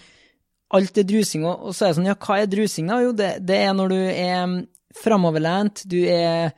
Alt 0.73 0.97
er 0.97 1.05
drusing, 1.05 1.43
og, 1.45 1.67
og 1.69 1.75
så 1.77 1.85
er 1.85 1.91
det 1.91 1.95
sånn, 1.99 2.07
ja, 2.09 2.15
hva 2.17 2.35
er 2.41 2.47
drusing, 2.49 2.87
da? 2.89 2.95
Jo, 3.03 3.11
det, 3.13 3.27
det 3.45 3.59
er 3.61 3.75
når 3.77 3.91
du 3.91 3.97
er 4.09 4.55
framoverlent, 4.97 5.83
du 5.85 5.99
er, 6.09 6.55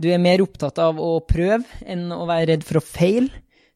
du 0.00 0.06
er 0.08 0.22
mer 0.22 0.40
opptatt 0.40 0.80
av 0.80 0.96
å 0.96 1.18
prøve 1.28 1.82
enn 1.84 2.06
å 2.14 2.22
være 2.24 2.54
redd 2.54 2.64
for 2.64 2.80
å 2.80 2.84
feile. 2.86 3.28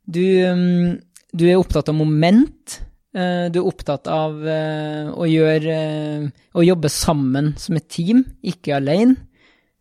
Du, 0.08 0.24
um, 0.48 0.96
du 1.36 1.44
er 1.44 1.60
opptatt 1.60 1.92
av 1.92 1.98
moment. 1.98 2.78
Eh, 3.18 3.46
Du 3.52 3.60
er 3.60 3.70
opptatt 3.70 4.10
av 4.12 4.36
eh, 4.46 5.08
å 5.10 5.28
gjøre 5.28 5.78
eh, 5.78 6.28
Å 6.54 6.66
jobbe 6.66 6.90
sammen 6.92 7.54
som 7.60 7.78
et 7.78 7.88
team, 7.90 8.24
ikke 8.42 8.76
alene. 8.78 9.18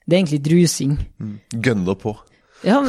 Det 0.08 0.16
er 0.16 0.22
egentlig 0.22 0.44
drusing. 0.46 0.98
Gønner 1.54 2.00
på. 2.00 2.16
Ja, 2.66 2.80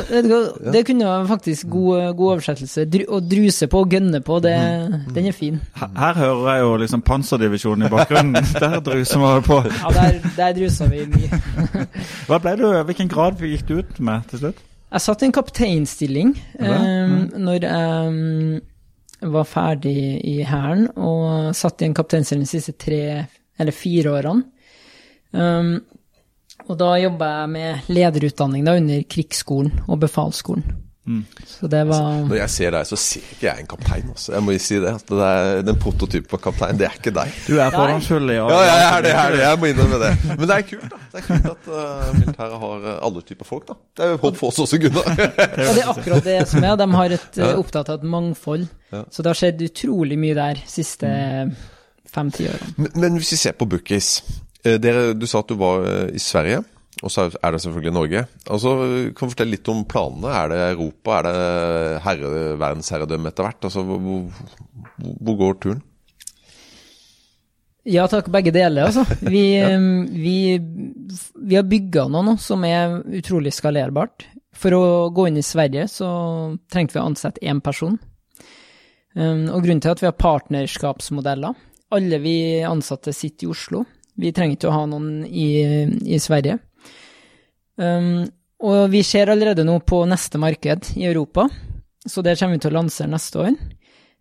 det 0.72 0.86
kunne 0.86 1.04
jo 1.04 1.26
faktisk 1.28 1.66
god, 1.68 2.14
god 2.16 2.30
oversettelse. 2.32 2.86
Dru, 2.88 3.02
å 3.12 3.18
druse 3.20 3.68
på 3.68 3.82
og 3.84 3.92
gønne 3.92 4.22
på, 4.24 4.38
det, 4.40 4.54
den 5.16 5.28
er 5.28 5.36
fin. 5.36 5.58
Her, 5.76 5.90
her 5.98 6.20
hører 6.22 6.48
jeg 6.48 6.62
jo 6.62 6.70
liksom 6.84 7.02
Panserdivisjonen 7.04 7.84
i 7.84 7.90
bakgrunnen. 7.92 8.48
Der 8.62 8.78
druser 8.80 9.20
vi 9.24 9.42
på. 9.44 9.58
Ja, 9.68 9.92
der, 9.92 10.16
der 10.38 10.56
druser 10.56 10.88
vi 10.88 11.04
mye. 11.12 11.42
Hva 12.30 12.40
ble 12.40 12.56
du, 12.56 12.66
Hvilken 12.88 13.12
grad 13.12 13.44
gikk 13.44 13.68
du 13.68 13.76
ut 13.82 14.00
med 14.00 14.24
til 14.30 14.46
slutt? 14.46 14.64
Jeg 14.88 15.04
satt 15.04 15.22
i 15.22 15.28
en 15.28 15.36
kapteinstilling 15.36 16.30
um, 16.32 16.64
mm. 16.64 17.24
når 17.44 17.66
jeg 17.66 18.08
um, 18.08 18.60
var 19.20 19.46
ferdig 19.48 20.20
i 20.24 20.42
Hæren, 20.46 20.88
og 20.96 21.54
satt 21.56 21.82
i 21.82 21.88
en 21.88 21.96
kapteinstilling 21.96 22.46
de 22.46 22.50
siste 22.50 22.74
tre 22.78 23.00
eller 23.58 23.74
fire 23.74 24.12
årene. 24.18 24.44
Um, 25.32 25.72
og 26.68 26.76
da 26.80 26.92
jobba 26.98 27.30
jeg 27.42 27.50
med 27.52 27.88
lederutdanning 27.92 28.66
da, 28.66 28.76
under 28.78 29.02
krigsskolen 29.10 29.82
og 29.86 30.00
befalsskolen. 30.04 30.64
Mm. 31.08 31.22
Så 31.48 31.68
det 31.72 31.80
var 31.88 32.18
Når 32.28 32.36
jeg 32.36 32.52
ser 32.52 32.74
deg, 32.74 32.86
så 32.88 32.96
ser 33.00 33.28
ikke 33.32 33.46
jeg 33.46 33.62
en 33.62 33.68
kaptein. 33.70 34.10
Også. 34.12 34.32
Jeg 34.34 34.44
må 34.44 34.52
jo 34.52 34.60
si 34.60 34.80
det. 34.82 34.90
at 34.98 35.08
det 35.08 35.28
er, 35.28 35.62
Den 35.64 35.78
prototypen 35.80 36.28
på 36.28 36.40
kaptein, 36.48 36.76
det 36.78 36.88
er 36.88 36.98
ikke 36.98 37.14
deg. 37.16 37.32
Du 37.46 37.54
er 37.56 37.72
forhåndsfull, 37.72 38.34
ja. 38.34 38.44
Ja, 38.52 38.58
jeg 38.68 38.84
er 38.90 39.06
det, 39.06 39.12
jeg 39.14 39.22
er 39.22 39.36
det. 39.36 39.40
Jeg 39.46 39.60
må 39.62 39.70
innrømme 39.72 40.00
det. 40.04 40.12
Men 40.34 40.44
det 40.44 40.58
er 40.58 40.66
kult, 40.68 40.88
da. 40.92 41.00
Det 41.14 41.22
er 41.22 41.26
kult 41.30 41.48
at 41.54 41.70
uh, 41.72 42.10
militæret 42.18 42.58
har 42.64 42.84
uh, 42.84 42.90
alle 43.08 43.24
typer 43.30 43.48
folk, 43.48 43.66
da. 43.70 43.78
Det 43.96 44.04
er 44.04 44.12
jo 44.12 44.20
håp 44.26 44.38
for 44.42 44.52
oss 44.52 44.60
også, 44.66 44.80
Gunnar. 44.84 45.08
Og 45.68 45.72
det 45.78 45.82
er 45.82 45.92
akkurat 45.94 46.28
det 46.28 46.38
som 46.52 46.64
er. 46.64 46.76
De 46.78 46.88
har 46.92 47.16
et, 47.18 47.38
eh, 47.40 47.54
opptatt 47.58 47.88
av 47.88 48.02
et 48.02 48.08
mangfold. 48.08 48.68
Ja. 48.92 49.04
Så 49.12 49.24
det 49.24 49.32
har 49.32 49.40
skjedd 49.40 49.64
utrolig 49.64 50.18
mye 50.20 50.36
der 50.36 50.60
siste 50.68 51.08
fem-ti 52.08 52.48
årene. 52.48 52.74
men, 52.76 52.92
men 52.94 53.18
hvis 53.20 53.32
vi 53.34 53.40
ser 53.42 53.56
på 53.58 53.68
Bookis 53.68 54.22
eh, 54.64 54.78
dere, 54.80 55.12
Du 55.18 55.26
sa 55.28 55.42
at 55.42 55.50
du 55.50 55.58
var 55.60 55.84
eh, 55.88 56.14
i 56.16 56.22
Sverige. 56.22 56.62
Og 57.04 57.12
så 57.14 57.28
er 57.30 57.54
det 57.54 57.60
selvfølgelig 57.62 57.94
Norge. 57.94 58.24
Altså, 58.50 58.72
kan 59.14 59.28
du 59.28 59.34
fortelle 59.34 59.54
litt 59.54 59.70
om 59.70 59.84
planene? 59.86 60.32
Er 60.34 60.50
det 60.50 60.58
Europa? 60.72 61.18
Er 61.18 61.28
det 61.28 62.00
herre, 62.06 62.32
verdensherredømme 62.58 63.30
etter 63.30 63.46
hvert? 63.46 63.68
Altså, 63.68 63.84
hvor, 63.86 64.00
hvor, 64.98 65.38
går 65.38 65.60
turen? 65.62 65.84
Ja 67.88 68.04
takk, 68.10 68.28
begge 68.34 68.52
deler, 68.52 68.90
altså. 68.90 69.06
Vi, 69.32 69.44
vi, 70.12 70.38
vi 70.58 71.56
har 71.56 71.64
bygga 71.70 72.08
noe 72.10 72.26
nå 72.26 72.34
som 72.42 72.66
er 72.66 72.98
utrolig 73.20 73.54
skalerbart. 73.54 74.26
For 74.58 74.74
å 74.74 74.84
gå 75.14 75.28
inn 75.28 75.38
i 75.38 75.46
Sverige 75.46 75.86
så 75.92 76.08
trengte 76.72 76.96
vi 76.96 77.02
å 77.02 77.06
ansette 77.06 77.44
én 77.46 77.62
person. 77.64 77.94
Um, 79.14 79.46
og 79.54 79.62
grunnen 79.62 79.80
til 79.82 79.94
at 79.94 80.02
vi 80.02 80.06
har 80.06 80.18
partnerskapsmodeller 80.20 81.56
Alle 81.96 82.18
vi 82.20 82.60
ansatte 82.62 83.14
sitter 83.16 83.46
i 83.46 83.50
Oslo. 83.50 83.80
Vi 84.20 84.34
trenger 84.36 84.58
ikke 84.58 84.68
å 84.68 84.74
ha 84.74 84.82
noen 84.90 85.22
i, 85.24 85.48
i 86.04 86.18
Sverige. 86.20 86.58
Um, 87.78 88.26
og 88.66 88.88
vi 88.90 89.04
ser 89.06 89.30
allerede 89.30 89.62
nå 89.66 89.76
på 89.86 90.02
neste 90.10 90.40
marked 90.42 90.90
i 90.98 91.06
Europa, 91.06 91.46
så 92.02 92.24
det 92.26 92.34
kommer 92.40 92.58
vi 92.58 92.62
til 92.64 92.72
å 92.72 92.78
lansere 92.80 93.12
neste 93.12 93.42
år. 93.44 93.58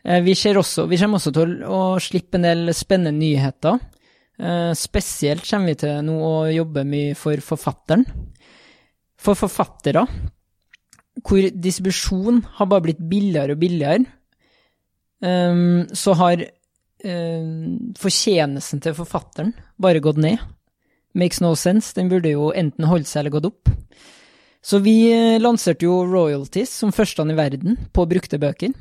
Uh, 0.06 0.22
Vi, 0.26 0.36
også, 0.54 0.86
vi 0.88 1.00
kommer 1.02 1.18
også 1.18 1.34
til 1.36 1.56
å 1.66 1.82
slippe 2.02 2.38
en 2.38 2.46
del 2.46 2.74
spennende 2.78 3.18
nyheter. 3.18 3.80
Uh, 4.38 4.74
Spesielt 4.78 5.48
kommer 5.50 5.74
vi 5.74 5.80
til 5.82 6.04
nå 6.06 6.18
å 6.22 6.36
jobbe 6.54 6.86
mye 6.86 7.16
for 7.18 7.42
forfatteren. 7.42 8.06
For 9.18 9.34
forfattere, 9.34 10.06
hvor 11.26 11.48
distribusjon 11.50 12.44
har 12.60 12.70
bare 12.70 12.86
blitt 12.86 13.02
billigere 13.10 13.56
og 13.56 13.64
billigere, 13.64 14.06
um, 15.26 15.88
så 15.90 16.14
har 16.20 16.44
eh, 16.46 17.48
fortjenesten 17.98 18.84
til 18.84 18.96
forfatteren 18.98 19.56
bare 19.82 20.04
gått 20.04 20.22
ned. 20.22 20.44
Makes 21.14 21.42
no 21.42 21.54
sense. 21.56 21.94
Den 21.96 22.10
burde 22.12 22.34
jo 22.34 22.52
enten 22.52 22.90
holdt 22.90 23.08
seg 23.08 23.24
eller 23.24 23.38
gått 23.38 23.50
opp. 23.52 23.72
Så 24.62 24.82
vi 24.84 25.08
eh, 25.14 25.40
lanserte 25.40 25.86
jo 25.86 26.02
royalties 26.04 26.74
som 26.74 26.92
førsteland 26.92 27.32
i 27.32 27.38
verden 27.38 27.78
på 27.96 28.06
brukte 28.10 28.40
bøker 28.42 28.74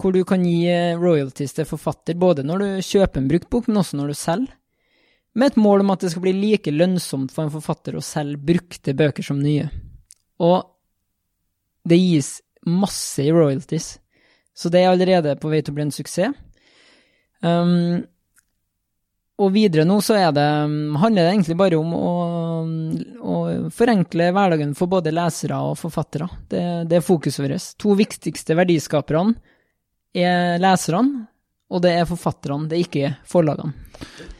hvor 0.00 0.12
du 0.12 0.24
kan 0.26 0.42
gi 0.44 0.66
eh, 0.68 0.98
royalties 0.98 1.54
til 1.54 1.68
forfatter 1.68 2.18
både 2.18 2.44
når 2.46 2.62
du 2.62 2.68
kjøper 2.84 3.20
en 3.20 3.28
brukt 3.30 3.50
bok, 3.50 3.68
men 3.68 3.80
også 3.80 3.98
når 3.98 4.10
du 4.10 4.18
selger. 4.18 4.54
Med 5.34 5.50
et 5.50 5.58
mål 5.58 5.82
om 5.82 5.90
at 5.90 6.04
det 6.04 6.12
skal 6.12 6.22
bli 6.22 6.34
like 6.36 6.70
lønnsomt 6.70 7.32
for 7.34 7.44
en 7.44 7.54
forfatter 7.54 7.96
å 7.96 8.04
selge 8.04 8.38
brukte 8.52 8.94
bøker 8.94 9.26
som 9.26 9.40
nye. 9.42 9.66
Og 10.42 10.60
det 11.88 11.98
gis 11.98 12.36
masse 12.66 13.22
i 13.22 13.32
royalties, 13.34 13.96
så 14.54 14.70
det 14.70 14.84
er 14.84 14.92
allerede 14.92 15.34
på 15.40 15.50
vei 15.50 15.60
til 15.62 15.74
å 15.74 15.78
bli 15.78 15.86
en 15.88 15.94
suksess. 15.94 16.36
Um, 17.44 18.04
og 19.34 19.50
videre 19.50 19.82
nå 19.86 19.96
så 20.04 20.14
det, 20.30 20.44
handler 21.00 21.24
det 21.24 21.30
egentlig 21.32 21.56
bare 21.58 21.78
om 21.80 21.94
å, 21.98 22.10
å 23.18 23.36
forenkle 23.74 24.30
hverdagen 24.34 24.76
for 24.78 24.90
både 24.92 25.14
lesere 25.14 25.58
og 25.58 25.78
forfattere. 25.80 26.28
Det, 26.50 26.62
det 26.90 27.00
er 27.00 27.06
fokuset 27.06 27.42
vårt. 27.42 27.72
To 27.82 27.96
viktigste 27.98 28.54
verdiskaperne 28.54 29.34
er 30.14 30.60
leserne, 30.62 31.26
og 31.74 31.82
det 31.82 31.96
er 31.98 32.06
forfatterne, 32.06 32.68
det 32.70 32.78
er 32.78 32.86
ikke 32.86 33.12
forlagene. 33.26 33.74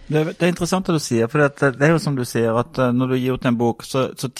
Det, 0.06 0.22
det 0.36 0.44
er 0.44 0.52
interessant 0.52 0.86
det 0.86 1.00
du 1.00 1.02
sier, 1.02 1.26
for 1.32 1.42
det, 1.42 1.72
er 1.82 1.94
jo 1.94 2.02
som 2.02 2.14
du 2.14 2.22
sier, 2.28 2.54
at 2.54 2.78
eh, 2.78 2.94
når 2.94 3.14
du 3.14 3.18
gir 3.18 3.38
ut 3.38 3.48
en 3.48 3.58
bok, 3.58 3.82
så, 3.88 4.10
så 4.14 4.30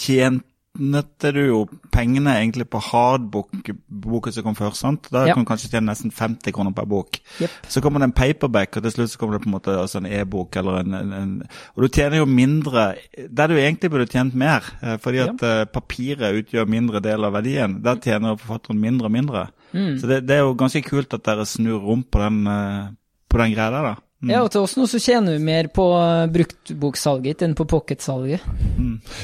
tjente 0.75 1.31
du 1.33 1.39
jo 1.47 1.59
pengene 1.91 2.33
egentlig 2.39 2.67
på 2.69 2.79
hardbook, 2.81 3.69
boken 3.87 4.33
som 4.33 4.43
kom 4.43 4.55
først. 4.55 4.77
sant? 4.81 5.07
Da 5.11 5.25
Ja. 5.25 5.33
kan 5.33 5.43
du 5.45 5.49
kanskje 5.49 5.69
tjene 5.71 5.87
nesten 5.91 6.11
50 6.11 6.51
kroner 6.53 6.73
per 6.73 6.85
bok. 6.85 7.19
Yep. 7.41 7.49
Så 7.67 7.81
kommer 7.81 7.99
det 7.99 8.03
en 8.09 8.11
paperback, 8.11 8.77
og 8.77 8.83
til 8.83 8.91
slutt 8.91 9.09
så 9.11 9.17
kommer 9.17 9.37
det 9.37 9.43
på 9.43 9.49
en 9.49 9.55
måte 9.59 9.77
altså 9.77 9.97
en 9.97 10.05
e-bok 10.05 10.55
eller 10.55 10.79
en, 10.79 10.93
en, 10.93 11.13
en 11.13 11.43
Og 11.77 11.83
du 11.83 11.87
tjener 11.87 12.17
jo 12.17 12.25
mindre 12.25 12.95
Der 13.29 13.47
du 13.47 13.55
egentlig 13.55 13.89
burde 13.91 14.07
tjent 14.07 14.33
mer, 14.35 14.61
eh, 14.81 14.97
fordi 14.97 15.17
at 15.19 15.41
ja. 15.41 15.65
papiret 15.65 16.45
utgjør 16.45 16.67
mindre 16.67 17.01
del 17.01 17.23
av 17.23 17.33
verdien. 17.33 17.81
Der 17.81 17.95
tjener 17.95 18.37
forfatteren 18.37 18.79
mindre 18.79 19.05
og 19.05 19.11
mindre. 19.11 19.47
Mm. 19.73 19.99
Så 19.99 20.07
det, 20.07 20.27
det 20.27 20.35
er 20.37 20.43
jo 20.45 20.53
ganske 20.55 20.81
kult 20.83 21.13
at 21.13 21.23
dere 21.23 21.45
snur 21.45 21.79
rom 21.81 22.03
på 22.03 22.19
den, 22.19 22.47
eh, 22.47 22.87
på 23.29 23.37
den 23.37 23.53
greia 23.53 23.71
der, 23.71 23.81
da. 23.83 23.95
Mm. 24.23 24.29
Ja, 24.31 24.39
og 24.45 24.51
til 24.53 24.63
oss 24.63 24.77
nå 24.79 24.85
så 24.87 24.99
tjener 25.03 25.35
vi 25.35 25.43
mer 25.43 25.67
på 25.75 25.83
eh, 25.99 26.25
bruktboksalget 26.31 27.43
enn 27.43 27.55
på 27.57 27.65
pocketsalget. 27.67 28.45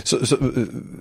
Så, 0.03 0.19
så, 0.27 0.35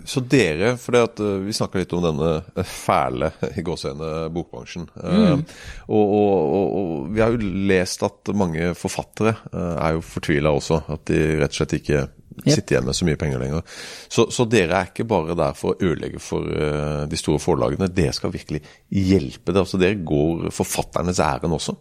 så 0.06 0.22
dere, 0.30 0.76
for 0.78 0.94
det 0.94 1.02
at 1.08 1.22
uh, 1.24 1.32
vi 1.42 1.54
snakka 1.56 1.82
litt 1.82 1.94
om 1.98 2.04
denne 2.04 2.62
fæle 2.70 3.32
i 3.58 3.64
gåseøyne 3.66 4.30
bokbransjen. 4.32 4.86
Uh, 4.94 5.42
og, 5.90 6.04
og, 6.04 6.30
og, 6.38 6.78
og 6.78 7.10
vi 7.16 7.24
har 7.24 7.34
jo 7.34 7.50
lest 7.72 8.06
at 8.06 8.30
mange 8.30 8.70
forfattere 8.78 9.34
uh, 9.50 9.74
er 9.74 9.98
jo 9.98 10.06
fortvila 10.06 10.54
også. 10.54 10.84
At 10.94 11.04
de 11.10 11.20
rett 11.42 11.50
og 11.50 11.60
slett 11.60 11.76
ikke 11.80 12.06
sitter 12.46 12.76
igjen 12.76 12.86
med 12.86 12.96
så 12.96 13.10
mye 13.10 13.18
penger 13.20 13.42
lenger. 13.42 13.76
Så, 14.08 14.28
så 14.32 14.46
dere 14.48 14.78
er 14.78 14.90
ikke 14.94 15.08
bare 15.10 15.36
der 15.38 15.58
for 15.58 15.74
å 15.74 15.90
ødelegge 15.90 16.22
for 16.22 16.46
uh, 16.46 17.04
de 17.10 17.18
store 17.18 17.42
forlagene. 17.42 17.90
Dere 17.90 18.14
skal 18.16 18.32
virkelig 18.38 18.62
hjelpe 18.86 19.50
det. 19.50 19.66
Altså 19.66 19.82
dere 19.82 19.98
går 19.98 20.48
forfatternes 20.54 21.20
ærend 21.26 21.58
også. 21.58 21.76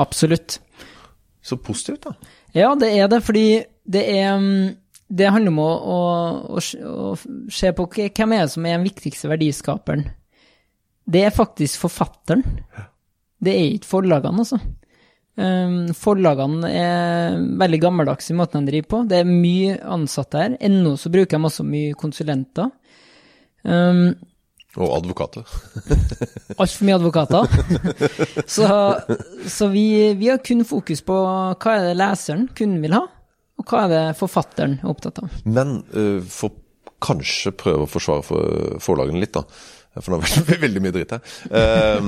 Absolutt. 0.00 0.62
Så 1.42 1.58
positivt, 1.58 2.06
da. 2.06 2.14
Ja, 2.54 2.72
det 2.78 2.92
er 2.94 3.10
det, 3.10 3.22
fordi 3.26 3.46
det 3.84 4.02
er 4.14 4.36
mm, 4.38 4.76
Det 5.12 5.28
handler 5.28 5.52
om 5.52 5.58
å, 5.60 5.70
å, 5.92 6.58
å, 6.58 7.08
se 7.52 7.72
på 7.76 7.84
hvem 7.92 8.32
er 8.32 8.46
det 8.46 8.52
som 8.54 8.64
er 8.64 8.78
den 8.78 8.86
viktigste 8.86 9.28
verdiskaperen. 9.28 10.06
Det 11.04 11.26
er 11.26 11.34
faktisk 11.34 11.82
forfatteren. 11.82 12.44
det 13.42 13.52
er 13.52 13.74
ikke 13.74 13.90
forlagene, 13.90 14.40
altså. 14.40 14.60
Um, 15.32 15.92
forlagene 15.96 16.68
er 16.68 17.36
veldig 17.60 17.80
gammeldags 17.80 18.30
i 18.30 18.36
måten 18.36 18.64
de 18.64 18.72
driver 18.72 18.88
på. 18.88 19.02
Det 19.10 19.20
er 19.20 19.28
mye 19.28 19.76
ansatte 19.84 20.40
her. 20.40 20.56
Ennå 20.60 20.94
så 21.00 21.12
bruker 21.12 21.36
de 21.36 21.50
også 21.50 21.66
mye 21.68 21.96
konsulenter. 21.98 22.70
Um, 23.64 24.14
Og 24.80 24.94
advokater. 24.96 25.44
Altfor 26.62 26.86
mye 26.88 26.96
advokater. 26.96 27.48
så 28.54 28.68
så 29.44 29.68
vi, 29.72 30.14
vi 30.16 30.30
har 30.30 30.40
kun 30.44 30.64
fokus 30.64 31.04
på 31.04 31.16
hva 31.16 31.74
er 31.74 31.90
det 31.90 31.98
leseren, 32.00 32.46
kunden, 32.56 32.80
vil 32.84 32.96
ha, 32.96 33.02
og 33.60 33.68
hva 33.68 33.84
er 33.84 33.92
det 33.92 34.02
forfatteren 34.20 34.78
er 34.80 34.88
opptatt 34.94 35.20
av. 35.20 35.36
Men 35.44 35.82
uh, 35.92 36.24
for 36.24 36.56
kanskje 37.02 37.52
prøve 37.58 37.84
å 37.84 37.90
forsvare 37.90 38.24
for 38.24 38.80
forlagene 38.80 39.20
litt, 39.20 39.36
da. 39.36 39.44
For 39.98 40.14
nå 40.14 40.22
blir 40.22 40.48
det 40.48 40.60
veldig 40.66 40.82
mye 40.86 40.96
dritt 40.96 41.14
her. 41.18 41.36
Uh, 41.52 42.00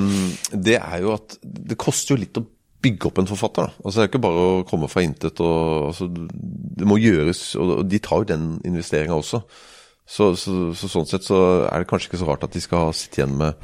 det 0.56 0.78
er 0.80 1.04
jo 1.04 1.12
at 1.18 1.36
det 1.42 1.76
koster 1.80 2.14
jo 2.14 2.22
litt 2.22 2.40
å 2.40 2.46
bygge 2.84 3.10
opp 3.10 3.20
en 3.20 3.28
forfatter. 3.28 3.68
da. 3.68 3.84
Altså 3.84 3.98
Det 3.98 4.06
er 4.06 4.10
ikke 4.12 4.24
bare 4.24 4.48
å 4.48 4.64
komme 4.68 4.88
fra 4.92 5.04
intet. 5.04 5.40
og 5.40 5.90
altså, 5.90 6.08
Det 6.08 6.88
må 6.88 6.98
gjøres, 7.00 7.46
og 7.60 7.84
de 7.88 8.00
tar 8.00 8.24
jo 8.24 8.30
den 8.32 8.50
investeringa 8.64 9.16
også. 9.16 9.44
Så, 10.04 10.34
så, 10.36 10.74
så, 10.76 10.88
sånn 10.90 11.08
sett 11.08 11.24
så 11.24 11.38
er 11.64 11.80
det 11.80 11.88
kanskje 11.88 12.10
ikke 12.10 12.20
så 12.20 12.28
rart 12.28 12.44
at 12.44 12.52
de 12.52 12.60
skal 12.60 12.92
sitte 12.96 13.22
igjen 13.22 13.38
med, 13.40 13.62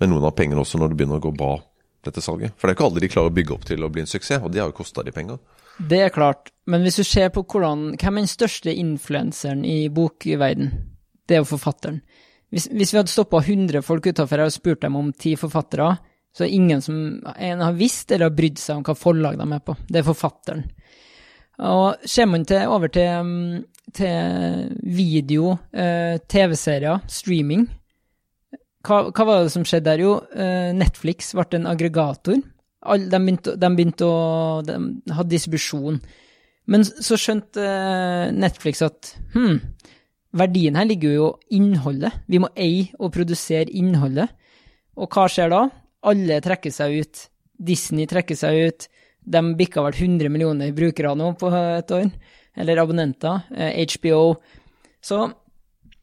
med 0.00 0.10
noen 0.10 0.24
av 0.24 0.34
pengene 0.36 0.62
også 0.62 0.80
når 0.80 0.92
det 0.92 1.00
begynner 1.00 1.20
å 1.20 1.24
gå 1.26 1.34
bra, 1.36 1.56
dette 2.02 2.24
salget. 2.24 2.56
For 2.56 2.66
det 2.66 2.72
er 2.72 2.78
ikke 2.78 2.86
alle 2.88 3.02
de 3.04 3.10
klarer 3.12 3.32
å 3.32 3.36
bygge 3.36 3.54
opp 3.54 3.66
til 3.68 3.84
å 3.84 3.90
bli 3.92 4.02
en 4.02 4.10
suksess, 4.10 4.40
og 4.42 4.54
de 4.54 4.62
har 4.62 4.72
jo 4.72 4.78
kosta 4.80 5.04
de 5.06 5.14
penger. 5.14 5.38
Det 5.78 6.00
er 6.04 6.14
klart, 6.14 6.50
men 6.68 6.84
hvis 6.84 6.98
du 7.00 7.04
ser 7.06 7.30
på 7.34 7.44
hvordan, 7.44 7.92
hvem 8.00 8.18
er 8.18 8.24
den 8.24 8.30
største 8.30 8.74
influenseren 8.74 9.64
i 9.68 9.86
bokverden? 9.92 10.72
Det 11.28 11.36
er 11.36 11.42
jo 11.42 11.50
forfatteren. 11.52 12.00
Hvis, 12.52 12.66
hvis 12.68 12.92
vi 12.92 12.98
hadde 12.98 13.12
stoppa 13.12 13.40
100 13.40 13.84
folk 13.84 14.06
utafor 14.10 14.42
her 14.42 14.50
og 14.50 14.56
spurt 14.56 14.82
dem 14.82 14.98
om 14.98 15.12
ti 15.16 15.36
forfattere, 15.40 15.94
så 16.32 16.44
er 16.44 16.56
ingen 16.56 16.80
som 16.84 16.96
en 17.32 17.62
har 17.64 17.76
visst 17.76 18.12
eller 18.12 18.30
har 18.30 18.36
brydd 18.36 18.60
seg 18.60 18.80
om 18.80 18.86
hva 18.86 18.96
forlag 18.96 19.38
de 19.40 19.46
er 19.46 19.64
på. 19.64 19.76
Det 19.88 20.00
er 20.00 20.06
forfatteren. 20.08 20.64
Og 21.62 22.08
ser 22.08 22.28
man 22.28 22.44
til, 22.48 22.64
over 22.72 22.92
til, 22.92 23.08
mm, 23.24 23.81
til 23.94 24.72
video, 24.82 25.56
eh, 25.72 26.18
TV-serier, 26.28 27.04
streaming 27.08 27.68
hva, 28.82 29.04
hva, 29.12 29.26
var 29.26 29.44
det 29.44 29.52
som 29.54 29.64
skjedde 29.66 29.86
der? 29.86 30.02
Jo, 30.02 30.16
eh, 30.34 30.72
Netflix 30.74 31.32
ble 31.36 31.46
en 31.58 31.70
aggregator. 31.70 32.40
De, 32.82 33.18
begynte, 33.18 33.54
de 33.54 33.70
begynte 33.76 34.08
å 34.08 34.62
de 34.66 34.78
ha 35.14 35.24
distribusjon. 35.26 36.00
Men 36.70 36.86
så 36.86 37.18
skjønte 37.18 37.62
eh, 37.62 38.32
Netflix 38.34 38.82
at 38.82 39.12
hm, 39.36 39.60
verdien 40.38 40.78
her 40.78 40.88
ligger 40.90 41.14
jo 41.14 41.28
i 41.46 41.60
innholdet. 41.60 42.24
Vi 42.26 42.42
må 42.42 42.50
eie 42.58 42.90
og 42.98 43.14
produsere 43.14 43.70
innholdet. 43.70 44.32
Og 44.98 45.10
hva 45.14 45.28
skjer 45.30 45.52
da? 45.54 45.62
Alle 46.10 46.42
trekker 46.42 46.74
seg 46.74 46.98
ut. 47.04 47.24
Disney 47.62 48.10
trekker 48.10 48.38
seg 48.38 48.66
ut. 48.66 48.88
De 49.22 49.42
bikka 49.54 49.84
vel 49.86 49.94
100 49.94 50.32
millioner 50.34 50.74
brukere 50.74 51.14
nå 51.14 51.36
på 51.38 51.52
et 51.54 51.94
år. 51.94 52.10
Eller 52.56 52.82
abonnenter. 52.82 53.46
HBO. 53.50 54.36
Så 55.02 55.22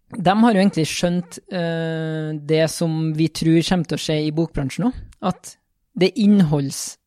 de 0.09 0.33
har 0.41 0.55
jo 0.55 0.61
egentlig 0.63 0.87
skjønt 0.89 1.37
uh, 1.53 2.33
det 2.33 2.63
som 2.73 3.11
vi 3.13 3.27
tror 3.29 3.61
kommer 3.61 3.89
til 3.89 3.99
å 3.99 4.01
skje 4.01 4.17
i 4.25 4.31
bokbransjen 4.33 4.87
nå. 4.87 4.93
At 5.21 5.53
det 5.99 6.09
er 6.09 6.23
innholds, 6.23 6.97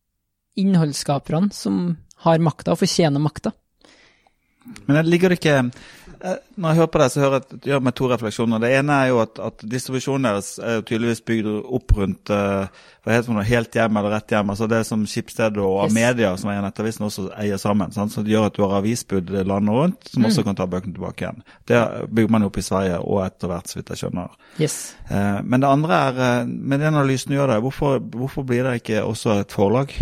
innholdsskaperne 0.61 1.51
som 1.57 1.97
har 2.23 2.45
makta, 2.45 2.77
og 2.77 2.83
fortjener 2.85 3.23
makta. 3.23 3.51
Men 4.87 5.03
ligger 5.11 5.33
det 5.33 5.41
ikke 5.41 5.57
Eh, 5.59 6.02
når 6.23 6.69
jeg 6.69 6.79
hører 6.79 6.91
på 6.95 7.01
deg, 7.01 7.11
så 7.11 7.21
hører 7.23 7.41
jeg, 7.41 7.59
gjør 7.67 7.81
meg 7.83 7.95
to 7.99 8.09
refleksjoner. 8.11 8.61
Det 8.63 8.69
ene 8.77 8.97
er 9.03 9.09
jo 9.11 9.19
at, 9.25 9.41
at 9.43 9.65
distribusjonen 9.73 10.29
deres 10.29 10.51
er 10.63 10.77
jo 10.77 10.85
tydeligvis 10.87 11.23
bygd 11.27 11.49
opp 11.51 11.95
rundt 11.97 12.31
uh, 12.31 12.83
hva 13.03 13.17
heter 13.17 13.35
det, 13.35 13.47
helt 13.49 13.79
hjem 13.79 13.99
eller 13.99 14.15
rett 14.15 14.35
hjem. 14.37 14.53
altså 14.55 14.69
Det 14.71 14.79
som 14.87 15.03
Skipsted 15.11 15.59
og 15.59 15.81
yes. 15.81 15.97
Media, 15.97 16.31
som 16.39 16.53
eier 16.53 16.63
Nettavisen, 16.63 17.09
også 17.09 17.27
eier 17.35 17.59
sammen. 17.59 17.91
Sant? 17.97 18.15
Så 18.15 18.23
det 18.23 18.37
gjør 18.37 18.47
at 18.53 18.59
du 18.59 18.63
har 18.63 18.77
avisbud 18.79 19.35
landet 19.41 19.75
rundt, 19.75 20.09
som 20.13 20.23
mm. 20.23 20.29
også 20.31 20.47
kan 20.47 20.61
ta 20.63 20.69
bøkene 20.71 20.95
tilbake 20.95 21.27
igjen. 21.27 21.43
Det 21.67 21.83
bygger 22.07 22.37
man 22.37 22.47
opp 22.47 22.63
i 22.63 22.67
Sverige 22.69 23.03
og 23.03 23.25
etter 23.27 23.51
hvert, 23.51 23.73
så 23.73 23.81
vidt 23.81 23.93
jeg 23.95 24.05
skjønner. 24.05 24.41
Yes. 24.63 24.79
Uh, 25.11 25.43
men 25.43 25.59
det 25.65 25.75
andre 25.75 26.01
er, 26.07 26.25
med 26.47 26.79
den 26.79 26.95
analysen 26.95 27.35
du 27.35 27.41
gjør 27.41 27.57
det, 27.57 27.61
hvorfor, 27.67 27.99
hvorfor 28.15 28.47
blir 28.47 28.69
det 28.69 28.79
ikke 28.85 29.03
også 29.03 29.41
et 29.43 29.55
forlag? 29.55 29.95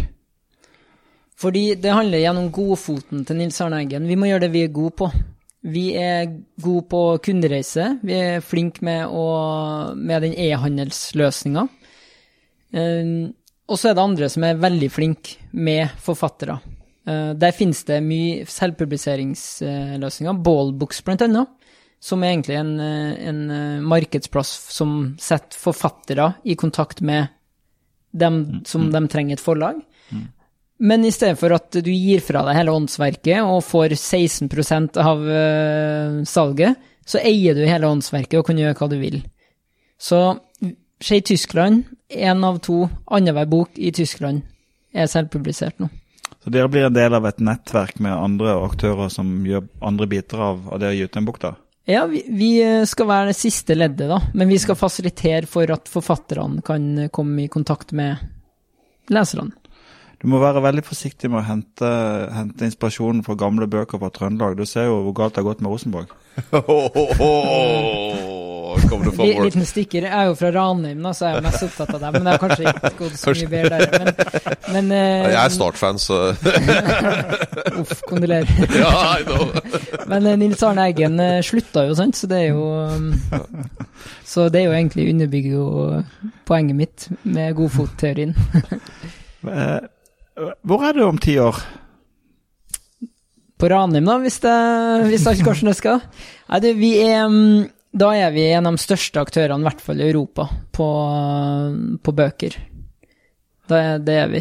Fordi 1.41 1.71
det 1.81 1.97
handler 1.97 2.21
gjennom 2.21 2.53
godfoten 2.53 3.25
til 3.25 3.39
Nils 3.41 3.61
Arne 3.65 3.81
Eggen. 3.81 4.05
Vi 4.11 4.21
må 4.21 4.29
gjøre 4.29 4.45
det 4.45 4.53
vi 4.53 4.67
er 4.67 4.75
gode 4.77 4.99
på. 5.01 5.15
Vi 5.61 5.91
er 5.99 6.31
gode 6.63 6.87
på 6.89 7.01
kundereise. 7.25 7.99
Vi 8.07 8.17
er 8.17 8.45
flinke 8.45 8.85
med, 8.87 9.13
med 10.01 10.25
den 10.25 10.35
e-handelsløsninga. 10.35 11.67
Uh, 12.71 13.29
og 13.71 13.79
så 13.79 13.91
er 13.91 13.97
det 13.97 14.03
andre 14.03 14.29
som 14.33 14.47
er 14.47 14.61
veldig 14.63 14.91
flinke 14.91 15.51
med 15.53 15.93
forfattere. 16.01 16.61
Uh, 17.05 17.33
der 17.37 17.57
finnes 17.57 17.83
det 17.89 18.01
mye 18.07 18.47
selvpubliseringsløsninger, 18.49 20.41
Ballbooks 20.47 21.03
annet, 21.11 21.53
som 22.01 22.25
er 22.25 22.33
egentlig 22.33 22.57
en, 22.57 22.81
en 22.81 23.41
markedsplass 23.85 24.55
som 24.73 25.17
setter 25.21 25.59
forfattere 25.61 26.33
i 26.45 26.57
kontakt 26.57 27.03
med 27.05 27.29
dem 28.17 28.63
som 28.65 28.89
mm. 28.89 28.93
de 28.95 29.09
trenger 29.13 29.37
et 29.37 29.45
forlag. 29.45 29.83
Men 30.81 31.05
i 31.05 31.13
stedet 31.13 31.37
for 31.41 31.53
at 31.53 31.77
du 31.77 31.91
gir 31.93 32.23
fra 32.25 32.43
deg 32.47 32.57
hele 32.57 32.73
åndsverket 32.73 33.45
og 33.45 33.61
får 33.67 33.95
16 33.99 34.49
av 35.01 35.27
uh, 35.27 36.21
salget, 36.25 36.81
så 37.05 37.21
eier 37.21 37.57
du 37.57 37.67
hele 37.69 37.91
åndsverket 37.91 38.39
og 38.41 38.47
kan 38.49 38.61
gjøre 38.61 38.77
hva 38.79 38.89
du 38.89 38.97
vil. 39.01 39.21
Så 40.01 40.21
se 41.01 41.21
i 41.21 41.25
Tyskland, 41.27 41.85
én 42.09 42.45
av 42.45 42.59
to 42.65 42.87
annenhver 43.07 43.49
bok 43.51 43.77
i 43.77 43.93
Tyskland 43.93 44.43
er 44.93 45.11
selvpublisert 45.11 45.79
nå. 45.81 45.91
Så 46.41 46.53
dere 46.53 46.71
blir 46.73 46.87
en 46.89 46.97
del 46.97 47.13
av 47.13 47.27
et 47.29 47.43
nettverk 47.45 47.99
med 48.01 48.17
andre 48.17 48.57
aktører 48.65 49.13
som 49.13 49.43
gjør 49.45 49.67
andre 49.85 50.09
biter 50.09 50.41
av, 50.41 50.63
av 50.73 50.81
det 50.81 50.89
å 50.89 50.97
gi 50.97 51.05
ut 51.05 51.19
en 51.21 51.29
bok, 51.29 51.41
da? 51.43 51.55
Ja, 51.91 52.07
vi, 52.09 52.23
vi, 52.29 52.51
skal 52.89 53.09
være 53.11 53.33
det 53.33 53.37
siste 53.37 53.77
leddet, 53.77 54.09
da. 54.09 54.21
Men 54.33 54.49
vi 54.49 54.59
skal 54.63 54.79
fasilitere 54.79 55.49
for 55.51 55.69
at 55.75 55.91
forfatterne 55.91 56.65
kan 56.65 57.09
komme 57.13 57.45
i 57.45 57.53
kontakt 57.53 57.93
med 57.97 58.23
leserne. 59.13 59.53
Du 60.21 60.27
må 60.29 60.37
være 60.37 60.61
veldig 60.61 60.83
forsiktig 60.85 61.31
med 61.33 61.41
å 61.41 61.47
hente, 61.47 61.91
hente 62.37 62.67
inspirasjonen 62.69 63.23
fra 63.25 63.39
gamle 63.41 63.65
bøker 63.73 63.97
fra 64.03 64.11
Trøndelag. 64.13 64.59
Du 64.59 64.69
ser 64.69 64.91
jo 64.91 64.99
hvor 65.07 65.15
galt 65.17 65.33
det 65.33 65.41
har 65.41 65.47
gått 65.49 65.63
med 65.65 65.73
Rosenborg. 65.73 66.11
Litt 69.21 69.41
liten 69.47 69.65
stikker. 69.65 70.05
Jeg 70.05 70.13
er 70.13 70.27
jo 70.29 70.35
fra 70.37 70.51
Ranheim, 70.53 71.07
så 71.17 71.31
jeg 71.31 71.39
er 71.39 71.47
mest 71.47 71.65
opptatt 71.65 71.95
av 71.97 72.03
det. 72.03 72.11
Men 72.15 72.27
det 72.27 72.35
har 72.35 72.43
kanskje 72.43 72.67
ikke 72.69 72.91
gått 72.99 73.17
så 73.19 73.33
mye 73.39 73.49
bedre 73.55 73.79
der. 73.81 73.87
Men, 73.95 74.11
men 74.75 74.93
uh, 74.93 75.25
Jeg 75.25 75.39
er 75.41 75.55
Start-fan, 75.55 76.01
så 76.03 76.19
Uff, 77.81 77.95
kondolerer. 78.11 78.51
know. 79.25 79.45
men 80.11 80.29
uh, 80.29 80.35
Nils 80.43 80.65
Arne 80.67 80.85
Eggen 80.91 81.17
uh, 81.17 81.39
slutta 81.47 81.87
jo, 81.89 81.95
sant, 81.97 82.19
så 82.19 82.29
det 82.31 82.43
er 82.43 82.53
jo 82.53 82.67
um, 82.93 83.09
Så 84.29 84.51
det 84.53 84.61
er 84.63 84.69
jo 84.69 84.77
egentlig 84.77 85.09
underbygger 85.15 85.57
jo 85.57 85.65
poenget 86.45 86.77
mitt 86.77 87.09
med 87.25 87.57
godfotteorien. 87.57 88.37
Hvor 90.41 90.85
er 90.87 90.97
du 90.97 91.05
om 91.05 91.19
ti 91.21 91.37
år? 91.41 91.59
På 93.61 93.69
Ranheim, 93.69 94.07
da, 94.09 94.17
hvis, 94.23 94.39
det, 94.41 94.55
hvis 95.11 95.27
alt 95.29 95.43
går 95.45 95.59
som 95.59 95.69
det 95.69 95.77
skal. 95.77 96.01
Nei, 96.49 96.61
du, 96.65 96.71
vi 96.79 96.95
er, 97.05 97.27
mm, 97.29 97.67
da 98.01 98.09
er 98.17 98.33
vi 98.33 98.47
en 98.49 98.71
av 98.71 98.79
de 98.79 98.81
største 98.81 99.21
aktørene, 99.21 99.61
i 99.61 99.69
hvert 99.69 99.83
fall 99.85 100.01
i 100.01 100.07
Europa, 100.07 100.47
på, 100.73 100.87
på 102.01 102.15
bøker. 102.17 102.57
Det, 103.71 103.83
det, 104.07 104.17
er 104.17 104.33
vi. 104.33 104.41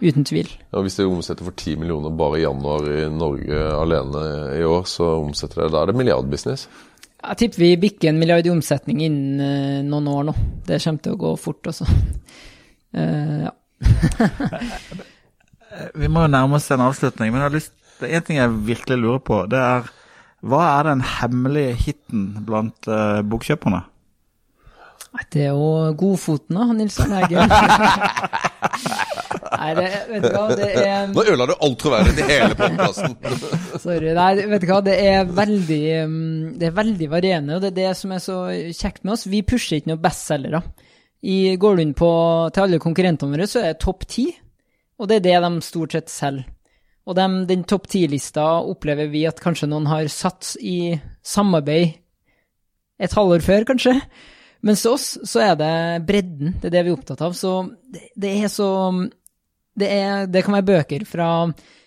Uten 0.00 0.24
tvil. 0.28 0.48
Ja, 0.72 0.80
Hvis 0.84 0.96
det 0.96 1.06
omsetter 1.08 1.44
for 1.44 1.56
10 1.56 1.82
millioner 1.82 2.14
bare 2.16 2.40
i 2.40 2.44
januar 2.46 2.88
i 2.88 3.04
Norge 3.12 3.60
alene 3.76 4.22
i 4.56 4.64
år, 4.64 4.88
så 4.88 5.10
omsetter 5.18 5.66
det, 5.66 5.72
da 5.74 5.82
er 5.82 5.92
det 5.92 5.98
milliardbusiness? 6.00 6.66
Jeg 7.26 7.40
tipper 7.42 7.64
vi 7.64 7.70
bikker 7.82 8.12
en 8.12 8.20
milliard 8.20 8.46
i 8.46 8.52
omsetning 8.52 9.02
innen 9.04 9.40
uh, 9.40 9.84
noen 9.84 10.08
år 10.12 10.26
nå. 10.30 10.36
Det 10.68 10.80
kommer 10.84 11.04
til 11.04 11.16
å 11.16 11.20
gå 11.26 11.34
fort, 11.40 11.72
altså. 11.72 11.88
Uh, 12.96 13.48
ja. 13.48 13.52
Vi 15.94 16.08
må 16.08 16.24
jo 16.24 16.32
nærme 16.32 16.58
oss 16.58 16.70
en 16.74 16.84
avslutning, 16.84 17.32
men 17.32 17.42
jeg 17.42 17.48
har 17.48 17.56
lyst, 17.56 17.74
det 18.00 18.10
er 18.10 18.18
en 18.18 18.26
ting 18.26 18.38
jeg 18.40 18.56
virkelig 18.66 18.98
lurer 19.00 19.22
på. 19.24 19.42
Det 19.50 19.60
er 19.60 19.90
hva 20.46 20.62
er 20.76 20.90
den 20.90 21.02
hemmelige 21.02 21.76
hiten 21.80 22.26
blant 22.46 22.88
uh, 22.90 23.22
bokkjøperne? 23.26 23.82
Det 25.32 25.46
er 25.46 25.54
jo 25.56 25.94
Godfoten, 25.96 26.58
da, 26.58 26.66
Nils 26.76 26.98
Arne 27.00 27.22
Eggen. 27.24 27.48
Nei, 29.56 29.70
det, 29.78 29.86
vet 30.10 30.24
du 30.26 30.28
hva, 30.34 30.42
det 30.58 30.66
er 30.82 31.06
Nå 31.08 31.22
ødela 31.24 31.46
du 31.48 31.54
alt 31.54 31.78
troverdigheten 31.80 32.20
i 32.20 32.34
hele 32.34 32.56
podkasten. 32.58 33.14
Sorry. 33.84 34.12
Nei, 34.16 34.28
vet 34.52 34.62
du 34.62 34.68
hva, 34.68 34.80
det 34.84 34.96
er 35.00 35.30
veldig 35.30 35.84
mm, 36.10 36.40
Det 36.60 36.68
er 36.68 36.74
veldig 36.76 37.08
varierende, 37.12 37.56
og 37.56 37.64
det 37.64 37.72
er 37.72 37.78
det 37.78 37.92
som 37.98 38.12
er 38.12 38.22
så 38.22 38.40
kjekt 38.76 39.04
med 39.04 39.16
oss. 39.16 39.24
Vi 39.32 39.40
pusher 39.46 39.80
ikke 39.80 39.94
noen 39.94 40.02
bestselgere. 40.04 40.62
I, 41.26 41.38
går 41.58 41.78
du 41.78 41.82
inn 41.86 41.96
på, 41.96 42.10
til 42.52 42.66
alle 42.66 42.82
konkurrentene 42.82 43.32
våre, 43.32 43.48
så 43.50 43.62
er 43.62 43.72
det 43.72 43.82
topp 43.82 44.04
ti, 44.12 44.28
og 44.96 45.08
det 45.08 45.18
er 45.18 45.26
det 45.26 45.40
de 45.44 45.64
stort 45.64 45.96
sett 45.96 46.12
selger. 46.12 46.48
Og 47.06 47.14
de, 47.14 47.26
den 47.46 47.62
topp 47.68 47.86
ti-lista 47.92 48.44
opplever 48.66 49.06
vi 49.12 49.22
at 49.28 49.38
kanskje 49.42 49.68
noen 49.70 49.86
har 49.86 50.08
satt 50.10 50.56
i 50.58 50.96
samarbeid 51.22 51.94
et 52.96 53.12
halvår 53.14 53.44
før, 53.44 53.66
kanskje. 53.68 53.92
Mens 54.66 54.82
til 54.82 54.96
oss 54.96 55.06
så 55.28 55.42
er 55.44 55.54
det 55.60 55.74
bredden, 56.08 56.56
det 56.58 56.70
er 56.70 56.74
det 56.78 56.84
vi 56.86 56.90
er 56.90 56.96
opptatt 56.96 57.22
av. 57.22 57.36
Så 57.36 57.52
det, 57.92 58.08
det 58.18 58.32
er 58.40 58.50
så 58.50 58.68
det, 59.76 59.90
er, 59.90 60.26
det, 60.26 60.42
kan 60.42 60.56
være 60.58 60.70
bøker 60.72 61.08
fra 61.08 61.30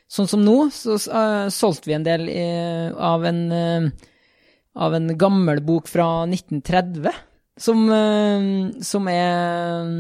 Sånn 0.10 0.26
som 0.26 0.42
nå, 0.42 0.72
så 0.74 0.96
uh, 1.14 1.52
solgte 1.54 1.86
vi 1.86 1.94
en 1.94 2.06
del 2.08 2.24
uh, 2.34 2.96
av, 3.12 3.28
en, 3.30 3.42
uh, 3.54 4.08
av 4.82 4.96
en 4.98 5.12
gammel 5.22 5.62
bok 5.62 5.86
fra 5.86 6.24
1930, 6.26 7.12
som, 7.62 7.84
som 8.82 9.10
er 9.12 9.92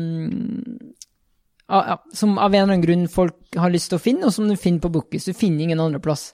ja, 1.69 2.03
Som 2.13 2.37
av 2.37 2.53
en 2.53 2.63
eller 2.63 2.73
annen 2.73 2.85
grunn 2.85 3.07
folk 3.11 3.57
har 3.57 3.69
lyst 3.69 3.91
til 3.91 3.99
å 3.99 4.03
finne, 4.03 4.25
og 4.27 4.33
som 4.33 4.49
du 4.49 4.55
finner 4.57 4.81
på 4.83 4.91
Bookies. 4.93 5.29
Du 5.29 5.37
finner 5.37 5.63
ingen 5.67 5.79
andre 5.83 6.01
plass. 6.01 6.33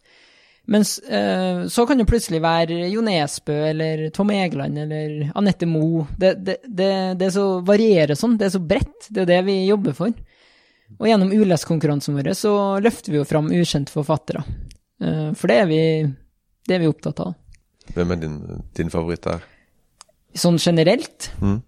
Mens 0.65 0.97
eh, 0.99 1.67
så 1.69 1.85
kan 1.85 1.99
det 1.99 2.07
plutselig 2.09 2.39
være 2.41 2.87
Jo 2.89 3.03
Nesbø 3.05 3.53
eller 3.67 4.07
Tom 4.15 4.31
Egeland 4.33 4.79
eller 4.81 5.27
Anette 5.37 5.67
Moe. 5.69 6.07
Det, 6.17 6.33
det, 6.41 6.55
det, 6.65 6.89
det, 7.19 7.29
så 7.35 7.59
varierer 7.65 8.17
sånn, 8.17 8.37
det 8.39 8.47
er 8.47 8.55
så 8.55 8.63
bredt. 8.63 9.09
Det 9.09 9.25
er 9.25 9.31
det 9.35 9.41
vi 9.49 9.59
jobber 9.67 9.97
for. 9.97 10.15
Og 10.97 11.07
gjennom 11.09 11.33
uleskonkurransen 11.33 12.17
vår 12.17 12.31
så 12.37 12.55
løfter 12.81 13.13
vi 13.13 13.21
jo 13.21 13.29
fram 13.29 13.51
ukjente 13.53 13.93
forfattere. 13.93 14.41
Eh, 15.03 15.29
for 15.37 15.51
det 15.51 15.59
er, 15.61 15.69
vi, 15.69 15.81
det 16.65 16.77
er 16.77 16.85
vi 16.85 16.89
opptatt 16.89 17.21
av. 17.27 17.37
Hvem 17.93 18.15
er 18.15 18.21
din, 18.23 18.41
din 18.73 18.89
favoritt 18.93 19.27
der? 19.27 19.45
Sånn 20.35 20.57
generelt? 20.59 21.29
Mm. 21.43 21.59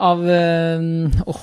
Av 0.00 0.22
Åh, 0.24 1.28
oh, 1.28 1.40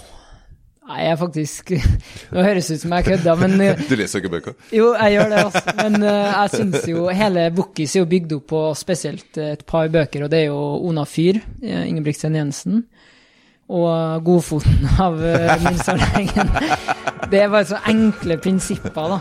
Nei, 0.88 1.02
jeg 1.04 1.12
er 1.12 1.20
faktisk 1.20 1.72
Nå 2.34 2.44
høres 2.46 2.70
det 2.70 2.78
ut 2.78 2.84
som 2.86 2.94
jeg 2.96 3.08
kødda, 3.10 3.36
men 3.42 3.56
eh, 3.66 3.82
Du 3.90 3.96
leser 4.00 4.22
ikke 4.22 4.34
bøker? 4.38 4.56
Jo, 4.76 4.94
jeg 4.96 5.18
gjør 5.18 5.34
det, 5.34 5.42
altså. 5.44 5.76
Men 5.82 5.98
uh, 6.04 6.12
jeg 6.32 6.54
syns 6.54 6.88
jo 6.92 7.08
hele 7.22 7.48
Bookis 7.56 7.96
er 7.96 8.04
jo 8.04 8.12
bygd 8.14 8.38
opp 8.38 8.48
på 8.54 8.62
spesielt 8.80 9.42
et 9.44 9.66
par 9.68 9.92
bøker, 9.94 10.26
og 10.26 10.32
det 10.32 10.46
er 10.46 10.50
jo 10.52 10.62
Ona 10.88 11.04
Fyr, 11.08 11.42
Ingebrigtsen 11.62 12.38
Jensen, 12.40 12.86
og 13.68 14.24
Godfoten 14.24 14.88
av 15.04 15.18
uh, 15.20 15.64
Nils 15.66 15.90
Arne 15.92 16.46
Det 17.28 17.42
er 17.42 17.50
bare 17.52 17.66
så 17.68 17.80
enkle 17.92 18.38
prinsipper, 18.40 19.12
da. 19.12 19.18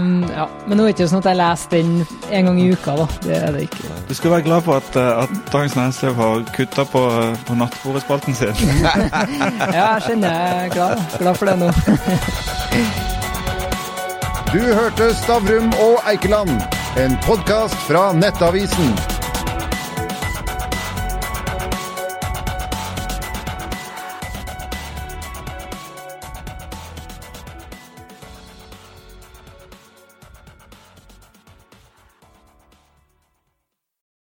Um, 0.00 0.22
ja. 0.24 0.46
Men 0.64 0.78
nå 0.80 0.86
er 0.86 0.92
det 0.92 0.94
ikke 0.96 1.08
sånn 1.10 1.20
at 1.20 1.28
jeg 1.28 1.40
leser 1.42 1.74
den 1.74 1.90
en 2.30 2.48
gang 2.48 2.60
i 2.62 2.70
uka, 2.72 2.94
da. 2.96 3.06
Det 3.26 3.36
er 3.36 3.52
det 3.52 3.66
ikke. 3.66 3.92
Du 4.08 4.14
skal 4.16 4.34
være 4.38 4.46
glad 4.48 4.64
for 4.64 4.80
at, 4.80 4.96
eh, 4.96 5.22
at 5.26 5.52
Dagens 5.52 5.76
Næringsliv 5.76 6.16
har 6.16 6.42
kutta 6.56 6.88
på, 6.88 7.04
på 7.44 7.58
nattbordspalten 7.60 8.40
sin. 8.40 8.56
ja, 8.86 8.96
jeg 9.76 10.08
kjenner 10.08 10.32
jeg 10.32 10.64
er 10.64 10.76
glad, 10.78 11.06
glad 11.18 11.40
for 11.42 11.52
det 11.52 11.58
nå. 11.60 11.68
du 14.56 14.60
hørte 14.72 15.12
Stavrum 15.20 15.74
og 15.84 16.00
Eikeland, 16.08 16.56
en 16.96 17.20
podkast 17.28 17.76
fra 17.84 18.14
Nettavisen. 18.16 19.11